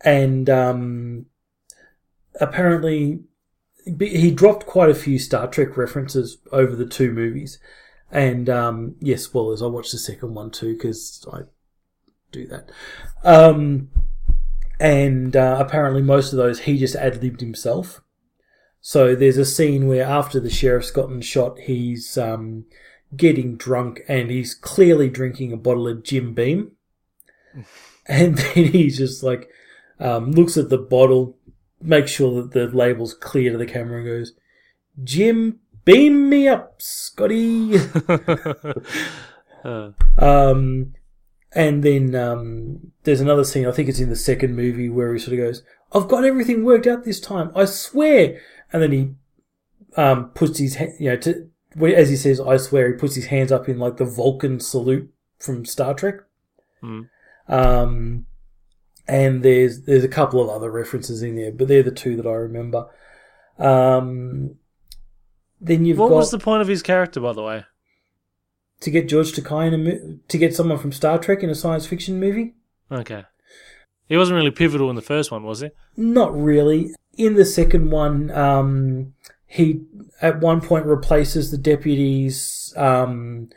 [0.00, 1.26] and um,
[2.40, 3.20] apparently
[4.00, 7.58] he dropped quite a few Star Trek references over the two movies.
[8.10, 9.62] And um, yes, spoilers.
[9.62, 11.40] I watched the second one too because I
[12.32, 12.70] do that.
[13.24, 13.90] Um,
[14.80, 18.00] and uh, apparently, most of those he just ad libbed himself.
[18.80, 22.64] So there's a scene where after the sheriff's gotten shot, he's um,
[23.16, 26.72] getting drunk and he's clearly drinking a bottle of Jim Beam.
[28.10, 29.50] And then he's just like,
[30.00, 31.36] um, looks at the bottle,
[31.82, 34.32] makes sure that the label's clear to the camera and goes,
[35.04, 37.78] Jim, beam me up, Scotty.
[39.62, 40.94] Uh, um,
[41.58, 45.18] and then um, there's another scene, I think it's in the second movie, where he
[45.18, 48.40] sort of goes, I've got everything worked out this time, I swear.
[48.72, 49.10] And then he
[49.96, 51.50] um, puts his, ha- you know, to,
[51.96, 55.12] as he says, I swear, he puts his hands up in like the Vulcan salute
[55.40, 56.20] from Star Trek.
[56.80, 57.00] Hmm.
[57.48, 58.26] Um,
[59.08, 62.26] and there's there's a couple of other references in there, but they're the two that
[62.26, 62.86] I remember.
[63.58, 64.54] Um,
[65.60, 67.64] then you've what got was the point of his character, by the way?
[68.80, 71.54] To get George Takei in a mo- to get someone from Star Trek in a
[71.54, 72.54] science fiction movie.
[72.90, 73.24] Okay.
[74.06, 75.70] He wasn't really pivotal in the first one, was he?
[75.96, 76.94] Not really.
[77.16, 79.12] In the second one, um,
[79.46, 79.82] he
[80.22, 83.50] at one point replaces the deputy's um,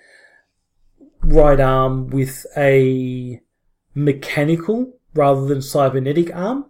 [1.22, 3.40] right arm with a
[3.94, 6.66] mechanical rather than cybernetic arm,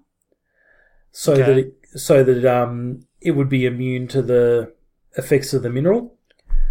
[1.12, 1.42] so Okay.
[1.44, 4.74] that it, so that um, it would be immune to the
[5.18, 6.16] effects of the mineral.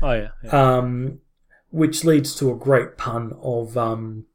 [0.02, 0.28] Oh yeah.
[0.44, 0.50] yeah.
[0.78, 1.20] um,
[1.70, 4.26] which leads to a great pun of um,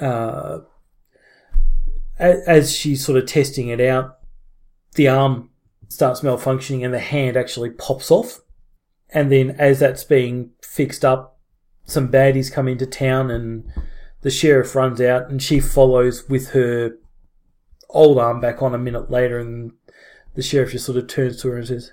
[0.00, 0.58] uh,
[2.18, 4.18] as she's sort of testing it out,
[4.94, 5.50] the arm
[5.88, 8.40] starts malfunctioning and the hand actually pops off.
[9.10, 11.38] and then as that's being fixed up,
[11.84, 13.70] some baddies come into town, and
[14.22, 16.96] the sheriff runs out, and she follows with her
[17.88, 19.72] old arm back on a minute later, and
[20.34, 21.92] the sheriff just sort of turns to her and says,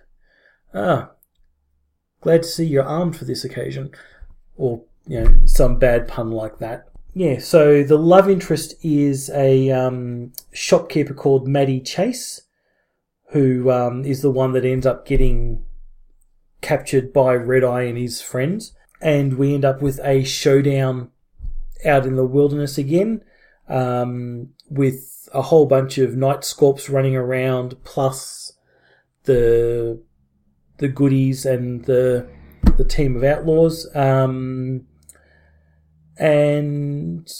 [0.73, 1.11] "Ah,
[2.23, 3.91] glad to see you're armed for this occasion,"
[4.57, 6.87] or you know some bad pun like that.
[7.13, 12.41] Yeah, so the love interest is a um, shopkeeper called Maddie Chase,
[13.29, 15.63] who um, is the one that ends up getting
[16.61, 18.73] captured by Red Eye and his friends.
[18.99, 21.11] And we end up with a showdown
[21.85, 23.23] out in the wilderness again
[23.67, 28.53] um, with a whole bunch of night scorps running around, plus
[29.25, 30.01] the
[30.77, 32.27] the goodies and the
[32.77, 33.87] the team of outlaws.
[33.95, 34.87] Um,
[36.17, 37.31] and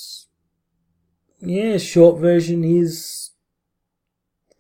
[1.40, 3.32] yeah, short version is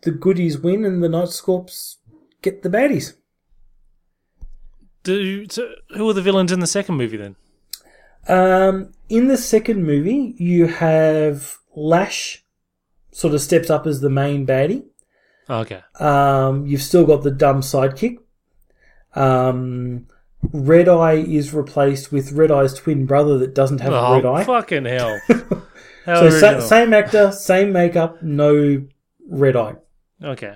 [0.01, 1.97] the goodies win and the Night Scorps
[2.41, 3.15] get the baddies.
[5.03, 7.36] Do so who are the villains in the second movie then?
[8.27, 12.43] Um, in the second movie, you have Lash
[13.12, 14.86] sort of steps up as the main baddie.
[15.49, 15.81] Oh, okay.
[15.99, 18.17] Um, you've still got the dumb sidekick.
[19.15, 20.08] Um,
[20.52, 24.26] Red Eye is replaced with Red Eye's twin brother that doesn't have a Oh, red
[24.26, 24.43] eye.
[24.43, 25.19] fucking hell.
[26.06, 28.86] So sa- same actor, same makeup, no
[29.30, 29.76] red eye.
[30.21, 30.56] Okay.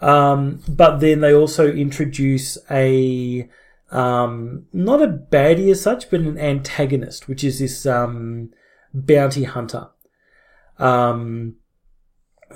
[0.00, 3.46] Um, but then they also introduce a
[3.90, 8.48] um, not a baddie as such, but an antagonist, which is this um,
[8.94, 9.88] bounty hunter
[10.78, 11.56] um,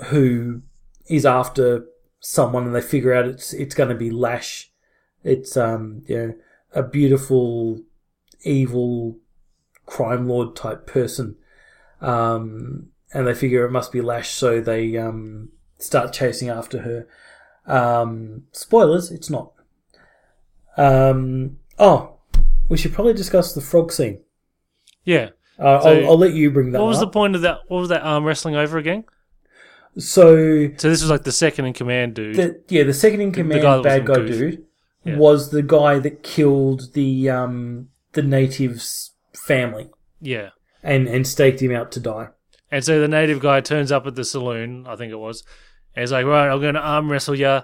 [0.05, 0.63] who
[1.07, 1.85] is after
[2.19, 4.71] someone, and they figure out it's it's going to be Lash.
[5.23, 6.33] It's um, you know,
[6.73, 7.79] a beautiful,
[8.43, 9.17] evil
[9.85, 11.35] crime lord type person,
[12.01, 17.07] um, and they figure it must be Lash, so they um, start chasing after her.
[17.65, 19.53] Um, spoilers, it's not.
[20.75, 22.17] Um, oh,
[22.69, 24.19] we should probably discuss the frog scene.
[25.05, 25.29] Yeah.
[25.59, 27.59] Uh, So, I'll, I'll let you bring that What was the point of that?
[27.67, 29.03] What was that arm wrestling over again?
[29.97, 32.35] so, So this was like the second in command dude.
[32.35, 34.27] the, yeah, the second in The command guy bad guy Goof.
[34.27, 34.65] dude
[35.05, 35.17] Yeah.
[35.17, 39.89] was the guy that killed the um, the native's family
[40.21, 40.49] yeah.
[40.81, 42.29] and, and staked him out to die.
[42.71, 45.43] And so the native guy turns up at the saloon, I think it was,
[45.95, 47.61] and he's like, "Right, I'm going to arm wrestle you."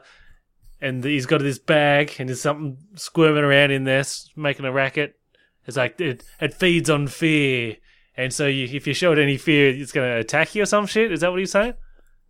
[0.81, 4.03] And he's got this bag, and there's something squirming around in there,
[4.35, 5.19] making a racket.
[5.65, 7.77] It's like it, it feeds on fear,
[8.15, 10.67] and so you, if you show it any fear, it's going to attack you or
[10.67, 11.11] some shit.
[11.11, 11.73] Is that what he's saying?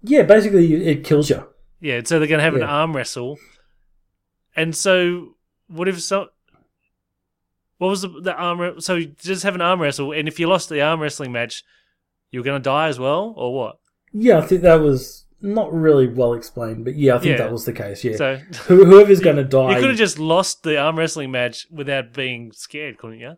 [0.01, 1.45] Yeah, basically, it kills you.
[1.81, 2.01] Yeah.
[2.05, 3.37] So they're going to have an arm wrestle,
[4.59, 5.35] and so
[5.67, 6.27] what if so?
[7.77, 8.81] What was the, the arm?
[8.81, 11.63] So you just have an arm wrestle, and if you lost the arm wrestling match,
[12.31, 13.77] you're going to die as well, or what?
[14.11, 17.45] Yeah, I think that was not really well explained, but yeah, I think Yeah.
[17.45, 18.03] that was the case.
[18.03, 18.35] Yeah, So
[18.67, 22.51] whoever's going to die, You could have just lost the arm wrestling match without being
[22.51, 23.37] scared, couldn't you?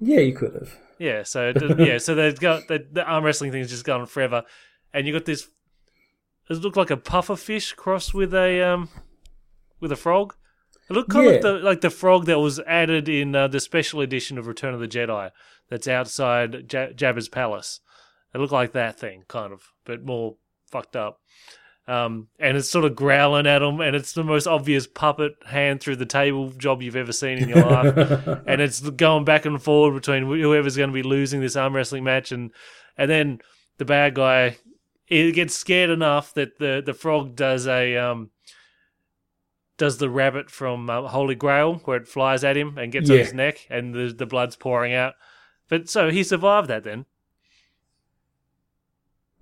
[0.00, 0.78] yeah, you could have.
[0.98, 1.22] Yeah.
[1.24, 1.98] So yeah.
[1.98, 4.44] So they've got the, the arm wrestling thing's just gone forever,
[4.94, 5.48] and you got this.
[6.48, 8.88] It looked like a puffer fish crossed with a um,
[9.80, 10.34] with a frog.
[10.90, 13.60] It looked kind of like the like the frog that was added in uh, the
[13.60, 15.30] special edition of Return of the Jedi.
[15.68, 17.80] That's outside J- Jabba's palace.
[18.34, 20.36] It looked like that thing, kind of, but more
[20.70, 21.20] fucked up.
[21.88, 25.80] Um, and it's sort of growling at him, and it's the most obvious puppet hand
[25.80, 27.96] through the table job you've ever seen in your life.
[28.46, 32.04] and it's going back and forward between whoever's going to be losing this arm wrestling
[32.04, 32.52] match, and
[32.96, 33.40] and then
[33.78, 34.56] the bad guy
[35.08, 38.30] it gets scared enough that the the frog does a um
[39.82, 43.16] does the rabbit from uh, Holy Grail where it flies at him and gets on
[43.18, 45.14] his neck, and the the blood's pouring out.
[45.68, 47.04] But so he survived that then.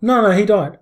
[0.00, 0.78] No, no, he died.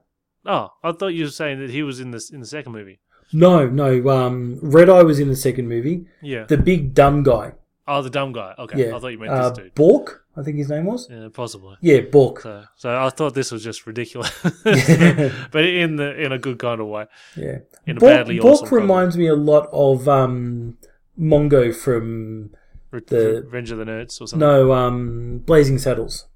[0.46, 3.00] Oh, I thought you were saying that he was in this in the second movie.
[3.32, 4.08] No, no.
[4.08, 6.06] Um, Red Eye was in the second movie.
[6.22, 6.44] Yeah.
[6.44, 7.54] The big dumb guy.
[7.88, 8.54] Oh, the dumb guy.
[8.60, 8.94] Okay, Yeah.
[8.96, 9.74] I thought you meant uh, this dude.
[9.74, 11.09] Bork, I think his name was.
[11.11, 11.77] Yeah, possibly.
[11.81, 12.42] Yeah, Bork.
[12.42, 16.81] So, so I thought this was just ridiculous, but in the in a good kind
[16.81, 17.07] of way.
[17.37, 17.59] Yeah.
[17.87, 20.78] In a Bork, badly Bork awesome reminds me a lot of um,
[21.18, 22.51] Mongo from
[22.91, 24.39] Re- the- Revenge of the Nerds or something.
[24.39, 26.26] no um, Blazing Saddles.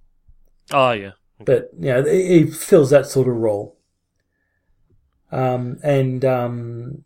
[0.72, 1.12] Oh yeah.
[1.44, 3.76] but yeah, he he fills that sort of role.
[5.30, 7.04] Um, and um,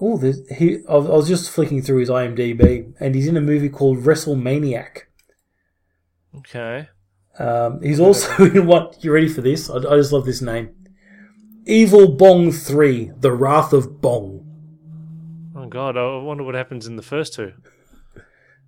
[0.00, 0.78] oh, he.
[0.88, 5.02] I was just flicking through his IMDb, and he's in a movie called WrestleManiac.
[6.38, 6.88] Okay.
[7.38, 9.02] Um, he's also in what?
[9.04, 9.70] You ready for this?
[9.70, 10.70] I, I just love this name.
[11.66, 14.40] Evil Bong Three: The Wrath of Bong.
[15.56, 17.52] Oh god, I wonder what happens in the first two.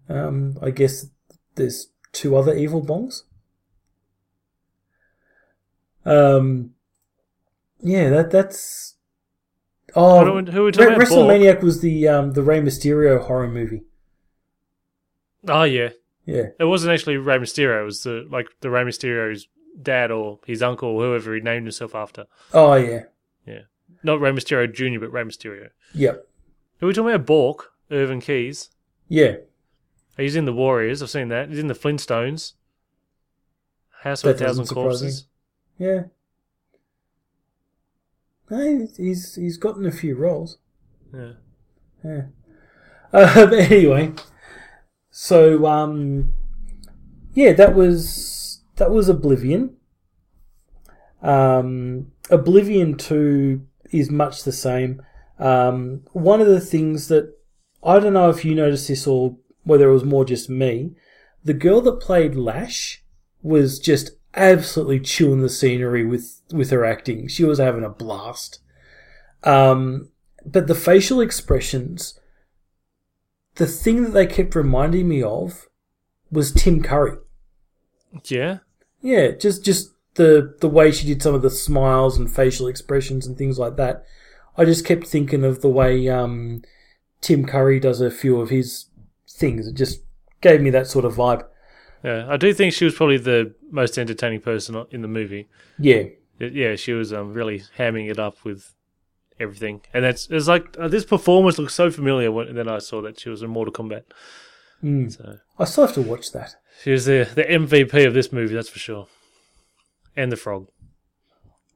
[0.08, 1.06] Um, I guess
[1.54, 3.22] there's two other evil bongs.
[6.04, 6.70] Um,
[7.80, 8.96] yeah, that that's.
[9.96, 11.08] Oh, Who are we- who are we talking Re- about?
[11.08, 13.82] WrestleManiac was the um the Rey Mysterio horror movie.
[15.48, 15.90] Oh yeah,
[16.26, 16.48] Yeah.
[16.58, 17.82] it wasn't actually Rey Mysterio.
[17.82, 19.46] It was the like the Rey Mysterio's
[19.82, 22.26] dad or his uncle or whoever he named himself after.
[22.52, 23.04] Oh yeah.
[23.46, 23.62] Yeah,
[24.02, 25.68] not Rey Mysterio Jr., but Rey Mysterio.
[25.92, 26.26] Yep.
[26.82, 27.26] Are we talking about?
[27.26, 28.70] Bork, Irwin Keyes.
[29.08, 29.36] Yeah.
[30.16, 31.02] He's in the Warriors.
[31.02, 31.48] I've seen that.
[31.50, 32.52] He's in the Flintstones.
[34.02, 34.68] House of That a Thousand me.
[34.74, 35.26] Corpses.
[35.78, 36.04] Yeah.
[38.50, 40.58] No, he's he's gotten a few roles.
[41.12, 41.32] Yeah.
[42.04, 42.22] Yeah.
[43.12, 44.12] Uh, but anyway,
[45.16, 46.32] so um,
[47.34, 49.76] yeah, that was that was Oblivion.
[51.22, 55.00] Um, Oblivion Two is much the same.
[55.38, 57.32] Um, one of the things that
[57.84, 60.96] I don't know if you noticed this or whether it was more just me,
[61.44, 63.04] the girl that played Lash
[63.40, 67.28] was just absolutely chewing the scenery with with her acting.
[67.28, 68.58] She was having a blast.
[69.44, 70.08] Um,
[70.44, 72.18] but the facial expressions,
[73.57, 75.68] the thing that they kept reminding me of
[76.30, 77.18] was Tim Curry.
[78.24, 78.59] Yeah.
[79.00, 83.26] Yeah, just just the the way she did some of the smiles and facial expressions
[83.26, 84.05] and things like that.
[84.57, 86.62] I just kept thinking of the way um,
[87.20, 88.86] Tim Curry does a few of his
[89.28, 89.66] things.
[89.66, 90.00] It just
[90.40, 91.44] gave me that sort of vibe.
[92.05, 92.26] Yeah.
[92.28, 95.48] I do think she was probably the most entertaining person in the movie.
[95.78, 96.05] Yeah,
[96.38, 98.74] Yeah, she was um, really hamming it up with
[99.41, 102.30] everything, and that's it's like uh, this performance looks so familiar.
[102.30, 104.05] When and then I saw that she was in Mortal Kombat.
[104.82, 105.11] Mm.
[105.16, 106.57] So I still have to watch that.
[106.82, 109.09] she was the the MVP of this movie, that's for sure.
[110.16, 110.68] And the frog.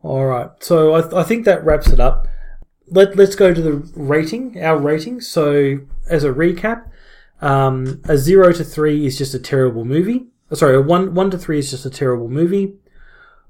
[0.02, 2.28] All right, so I, I think that wraps it up.
[2.88, 4.62] Let Let's go to the rating.
[4.62, 5.20] Our rating.
[5.20, 5.78] So
[6.08, 6.88] as a recap,
[7.40, 10.28] um, a zero to three is just a terrible movie.
[10.50, 12.74] Uh, Sorry, a one one to three is just a terrible movie.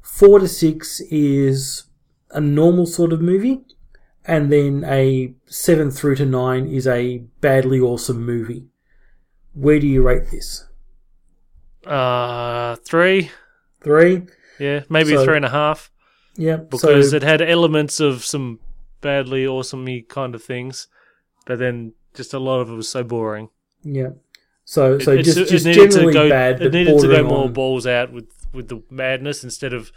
[0.02, 1.84] Four to six is
[2.30, 3.64] a normal sort of movie,
[4.28, 8.66] and then a seven through to nine is a badly awesome movie.
[9.54, 10.66] Where do you rate this?
[11.86, 13.30] Uh, three.
[13.82, 14.22] Three.
[14.58, 15.90] Yeah, maybe So- three and a half.
[16.36, 18.60] Yeah, because so, it had elements of some
[19.00, 20.86] badly awesomey kind of things,
[21.46, 23.48] but then just a lot of it was so boring.
[23.82, 24.10] yeah.
[24.64, 26.60] So It- so it- just it just generally to go, bad.
[26.60, 29.90] It needed to go more on- balls out with with the madness instead of.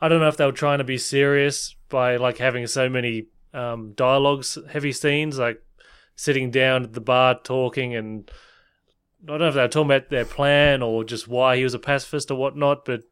[0.00, 3.26] I don't know if they were trying to be serious by like having so many
[3.56, 5.62] um, dialogues, heavy scenes, like
[6.14, 8.30] sitting down at the bar talking, and
[9.24, 11.74] I don't know if they were talking about their plan or just why he was
[11.74, 13.02] a pacifist or whatnot, but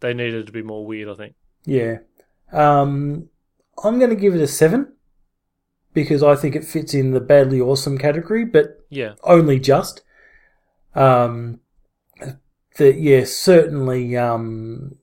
[0.00, 1.08] they needed to be more weird.
[1.08, 1.34] I think.
[1.64, 1.98] Yeah.
[2.52, 3.28] Um,
[3.82, 4.92] I'm going to give it a seven
[5.92, 9.14] because I think it fits in the badly awesome category, but Yeah.
[9.24, 10.02] only just.
[10.94, 11.60] Um,
[12.76, 14.16] the, yeah, certainly.
[14.16, 14.96] Um,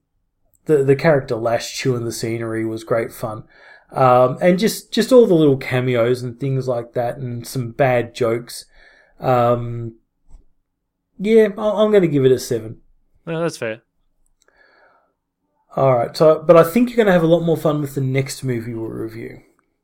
[0.66, 3.44] the the character Lash chewing the scenery was great fun,
[3.92, 8.16] um, and just just all the little cameos and things like that, and some bad
[8.16, 8.66] jokes.
[9.20, 9.96] Um,
[11.20, 12.78] yeah, I'm going to give it a seven.
[13.26, 13.82] No, that's fair.
[15.76, 17.96] All right, so but I think you're going to have a lot more fun with
[17.96, 19.42] the next movie we'll review.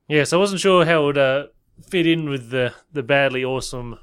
[0.07, 1.43] Yes, I wasn't sure how it would uh,
[1.85, 3.99] fit in with the, the badly awesome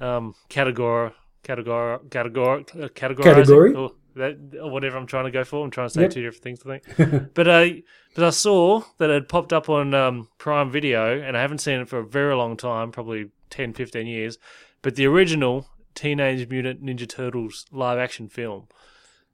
[0.00, 1.12] um, category,
[1.42, 3.74] category, category, uh, Category?
[4.16, 5.64] Or that, whatever I'm trying to go for.
[5.64, 6.10] I'm trying to say Yep.
[6.10, 7.34] two different things, I think.
[7.34, 7.66] but uh,
[8.14, 11.58] but I saw that it had popped up on um, Prime Video, and I haven't
[11.58, 14.38] seen it for a very long time, probably 10, 15 years.
[14.82, 18.68] But the original Teenage Mutant Ninja Turtles live action film.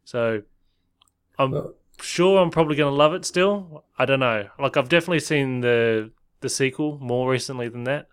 [0.04, 0.42] So
[1.38, 3.84] I'm sure I'm probably going to love it still.
[3.98, 4.48] I don't know.
[4.58, 6.10] Like I've definitely seen the
[6.40, 8.08] the sequel more recently than that.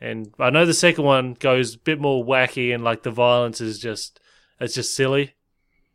[0.00, 3.60] And I know the second one goes a bit more wacky and like the violence
[3.60, 4.20] is just
[4.60, 5.34] it's just silly.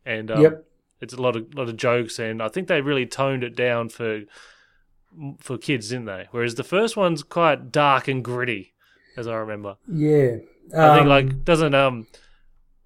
[0.06, 0.64] And um, Yep.
[1.00, 3.88] it's a lot of lot of jokes and I think they really toned it down
[3.88, 4.22] for
[5.40, 6.26] for kids, didn't they?
[6.32, 8.74] Whereas the first one's quite dark and gritty
[9.16, 9.76] as I remember.
[9.88, 10.38] Yeah,
[10.76, 12.06] I think Um, like doesn't um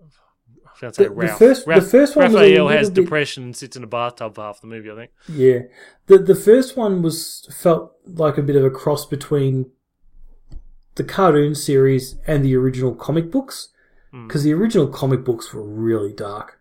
[0.01, 1.39] I was gonna The- the Ralph.
[1.39, 4.61] first- the first one Raphael has bit- depression and sits in a bathtub for half
[4.61, 5.11] the movie, I think.
[5.29, 5.61] Yeah,
[6.07, 9.71] the the first one was felt like a bit of a cross between
[10.97, 13.69] the cartoon series and the original comic books
[14.27, 16.58] because the original comic books were really dark.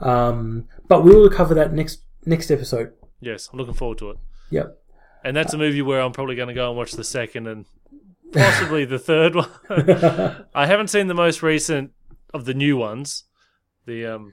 [0.00, 2.92] Um, but we will cover that next next episode.
[3.20, 4.16] Yes, I'm looking forward to it.
[4.50, 4.76] Yep.
[5.24, 7.66] And that's a movie where I'm probably going to go and watch the second and
[8.32, 9.50] possibly the third one.
[10.54, 11.92] I haven't seen the most recent
[12.32, 13.24] of the new ones.
[13.86, 14.32] The um,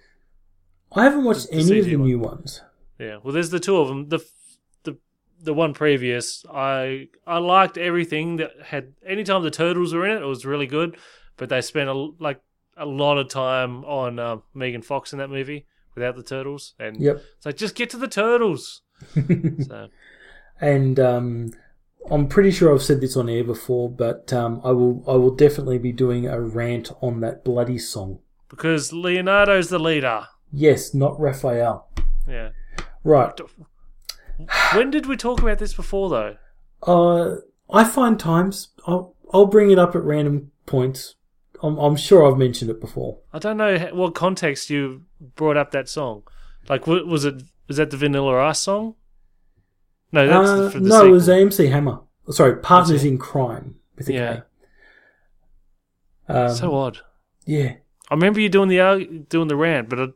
[0.96, 2.08] I haven't watched The- the any of the one.
[2.08, 2.62] new ones.
[3.00, 3.18] yeah.
[3.22, 4.08] Well, there's the two of them.
[4.10, 4.20] The
[4.84, 4.98] the
[5.42, 8.94] the one previous, I I liked everything that had.
[9.06, 10.98] Anytime the turtles were in it, it was really good.
[11.36, 12.40] But they spent a, like
[12.78, 15.66] a lot of time on uh, Megan Fox in that movie
[15.96, 17.22] without the turtles, and Yep.
[17.38, 18.82] it's like just get to the turtles.
[19.68, 19.88] so
[20.60, 21.52] And um,
[22.10, 25.36] I'm pretty sure I've said this on air before, but um, I will I will
[25.36, 28.20] definitely be doing a rant on that bloody song.
[28.50, 30.28] Because Leonardo's the leader.
[30.54, 31.90] Yes, not Raphael.
[32.28, 32.50] Yeah.
[33.04, 33.38] Right.
[34.74, 36.38] When did we talk about this before, though?
[36.84, 37.38] Uh,
[37.70, 41.16] I find times I'll I'll bring it up at random points.
[41.64, 43.18] I'm I'm sure I've mentioned it before.
[43.34, 45.04] I don't know what context you
[45.36, 46.24] brought up that song.
[46.70, 48.96] Like, was it was that the Vanilla Ice song?
[50.12, 51.48] No, that's Uh, the, the no, it was sequel.
[51.50, 52.00] AMC Hammer.
[52.30, 54.14] Sorry, Partners in Kryme with a.
[54.14, 54.42] Yeah.
[56.30, 57.00] Um, so odd.
[57.46, 57.76] yeah,
[58.10, 60.08] I remember you doing the doing the rant, but I,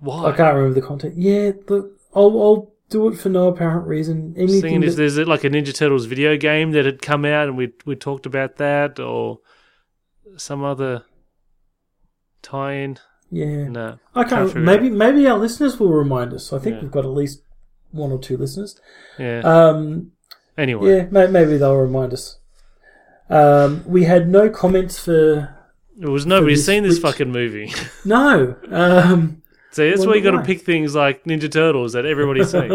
[0.00, 0.24] why?
[0.32, 1.14] I can't remember the content.
[1.16, 4.34] Yeah, look, I'll I'll do it for no apparent reason.
[4.36, 7.72] Anything that- there's like a Ninja Turtles video game that had come out and we
[7.86, 9.38] we talked about that or
[10.36, 11.04] some other
[12.42, 12.98] tie-in.
[13.30, 14.54] yeah, No, I can't.
[14.54, 16.52] maybe maybe our listeners will remind us.
[16.52, 16.82] I think Yeah.
[16.82, 17.42] we've got at least
[17.90, 18.80] one or two listeners.
[19.18, 19.40] Yeah.
[19.40, 20.12] Um,
[20.58, 22.38] anyway, yeah, may, maybe they'll remind us.
[23.30, 25.56] Um, we had no comments for
[26.00, 27.72] it was nobody's this seen this which- fucking movie.
[28.04, 28.56] no.
[28.70, 32.68] Um, so that's why you got to pick things like Ninja Turtles that everybody's seen.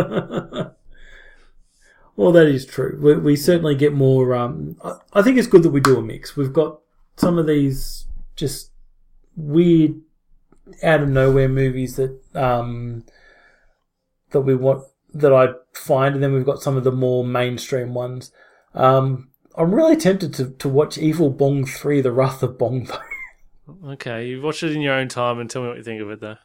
[2.15, 2.99] Well, that is true.
[3.01, 4.35] We, we certainly get more.
[4.35, 6.35] Um, I, I think it's good that we do a mix.
[6.35, 6.79] We've got
[7.19, 8.71] some of these just
[9.35, 9.95] weird,
[10.83, 13.03] out of nowhere movies that um,
[14.31, 17.93] that we want that I find, and then we've got some of the more mainstream
[17.93, 18.31] ones.
[18.73, 23.01] Um, I'm really tempted to, to watch Evil Bong Three: The Wrath of Bong though.
[23.93, 26.09] okay, you watch it in your own time and tell me what you think of
[26.11, 26.37] it, though.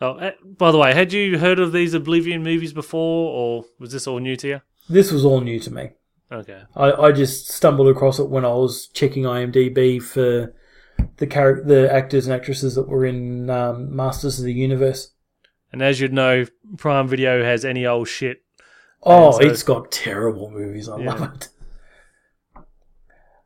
[0.00, 3.92] Oh, eh, by the way, had you heard of these Oblivion movies before, or was
[3.92, 4.60] this all new to you?
[4.88, 5.90] This was all new to me.
[6.32, 6.62] Okay.
[6.76, 10.54] I, I just stumbled across it when I was checking IMDb for
[11.16, 15.12] the char- the actors and actresses that were in um, Masters of the Universe.
[15.72, 16.44] And as you'd know,
[16.76, 18.42] Prime Video has any old shit.
[19.02, 20.88] Oh, so- it's got terrible movies.
[20.88, 21.12] I Yeah.
[21.14, 21.48] love it.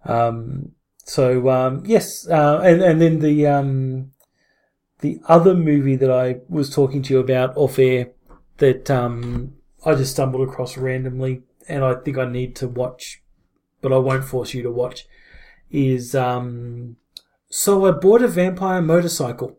[0.05, 0.72] Um.
[1.07, 4.12] So um, yes, uh, and and then the um,
[5.01, 8.09] the other movie that I was talking to you about off air
[8.59, 9.55] that um,
[9.85, 13.23] I just stumbled across randomly, and I think I need to watch,
[13.81, 15.07] but I won't force you to watch.
[15.71, 16.97] Is um,
[17.49, 19.59] so I bought a vampire motorcycle.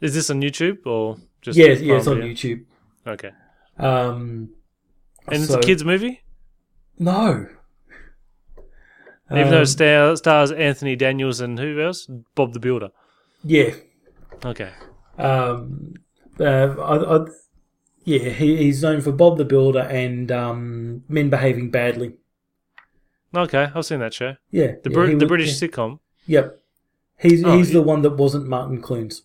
[0.00, 1.56] Is this on YouTube or just?
[1.58, 2.32] Yes, yeah, it's on Video?
[2.34, 2.64] YouTube.
[3.06, 3.30] Okay.
[3.78, 4.50] Um,
[5.28, 6.20] And it's a kids' movie,
[6.98, 7.46] No.
[9.30, 12.06] even though Um, it star- stars Anthony Daniels and who else?
[12.34, 12.90] Bob the Builder.
[13.42, 13.74] Yeah.
[14.44, 14.70] Okay.
[15.18, 15.94] Um,
[16.38, 17.26] uh, I, I,
[18.04, 22.14] yeah, he, he's known for Bob the Builder and um, Men Behaving Badly.
[23.36, 24.36] Okay, I've seen that show.
[24.50, 25.68] Yeah, The yeah, he the was- British yeah.
[25.68, 25.98] sitcom.
[26.26, 26.60] Yep,
[27.18, 27.74] he's Oh, he's yeah.
[27.80, 29.22] the one that wasn't Martin Clunes.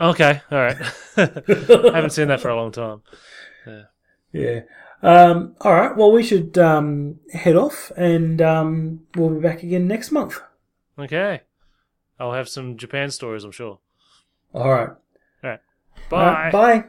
[0.00, 0.76] Okay, all right.
[1.16, 1.20] I
[1.94, 3.02] haven't seen that for a long time.
[4.32, 4.60] Yeah.
[5.02, 5.96] Um, all right.
[5.96, 10.40] Well, we should um, head off, and um, we'll be back again next month.
[10.98, 11.40] Okay.
[12.20, 13.78] I'll have some Japan stories, I'm sure.
[14.54, 14.88] All right.
[15.44, 15.60] All right.
[16.12, 16.80] All right, Bye.
[16.80, 16.84] bye.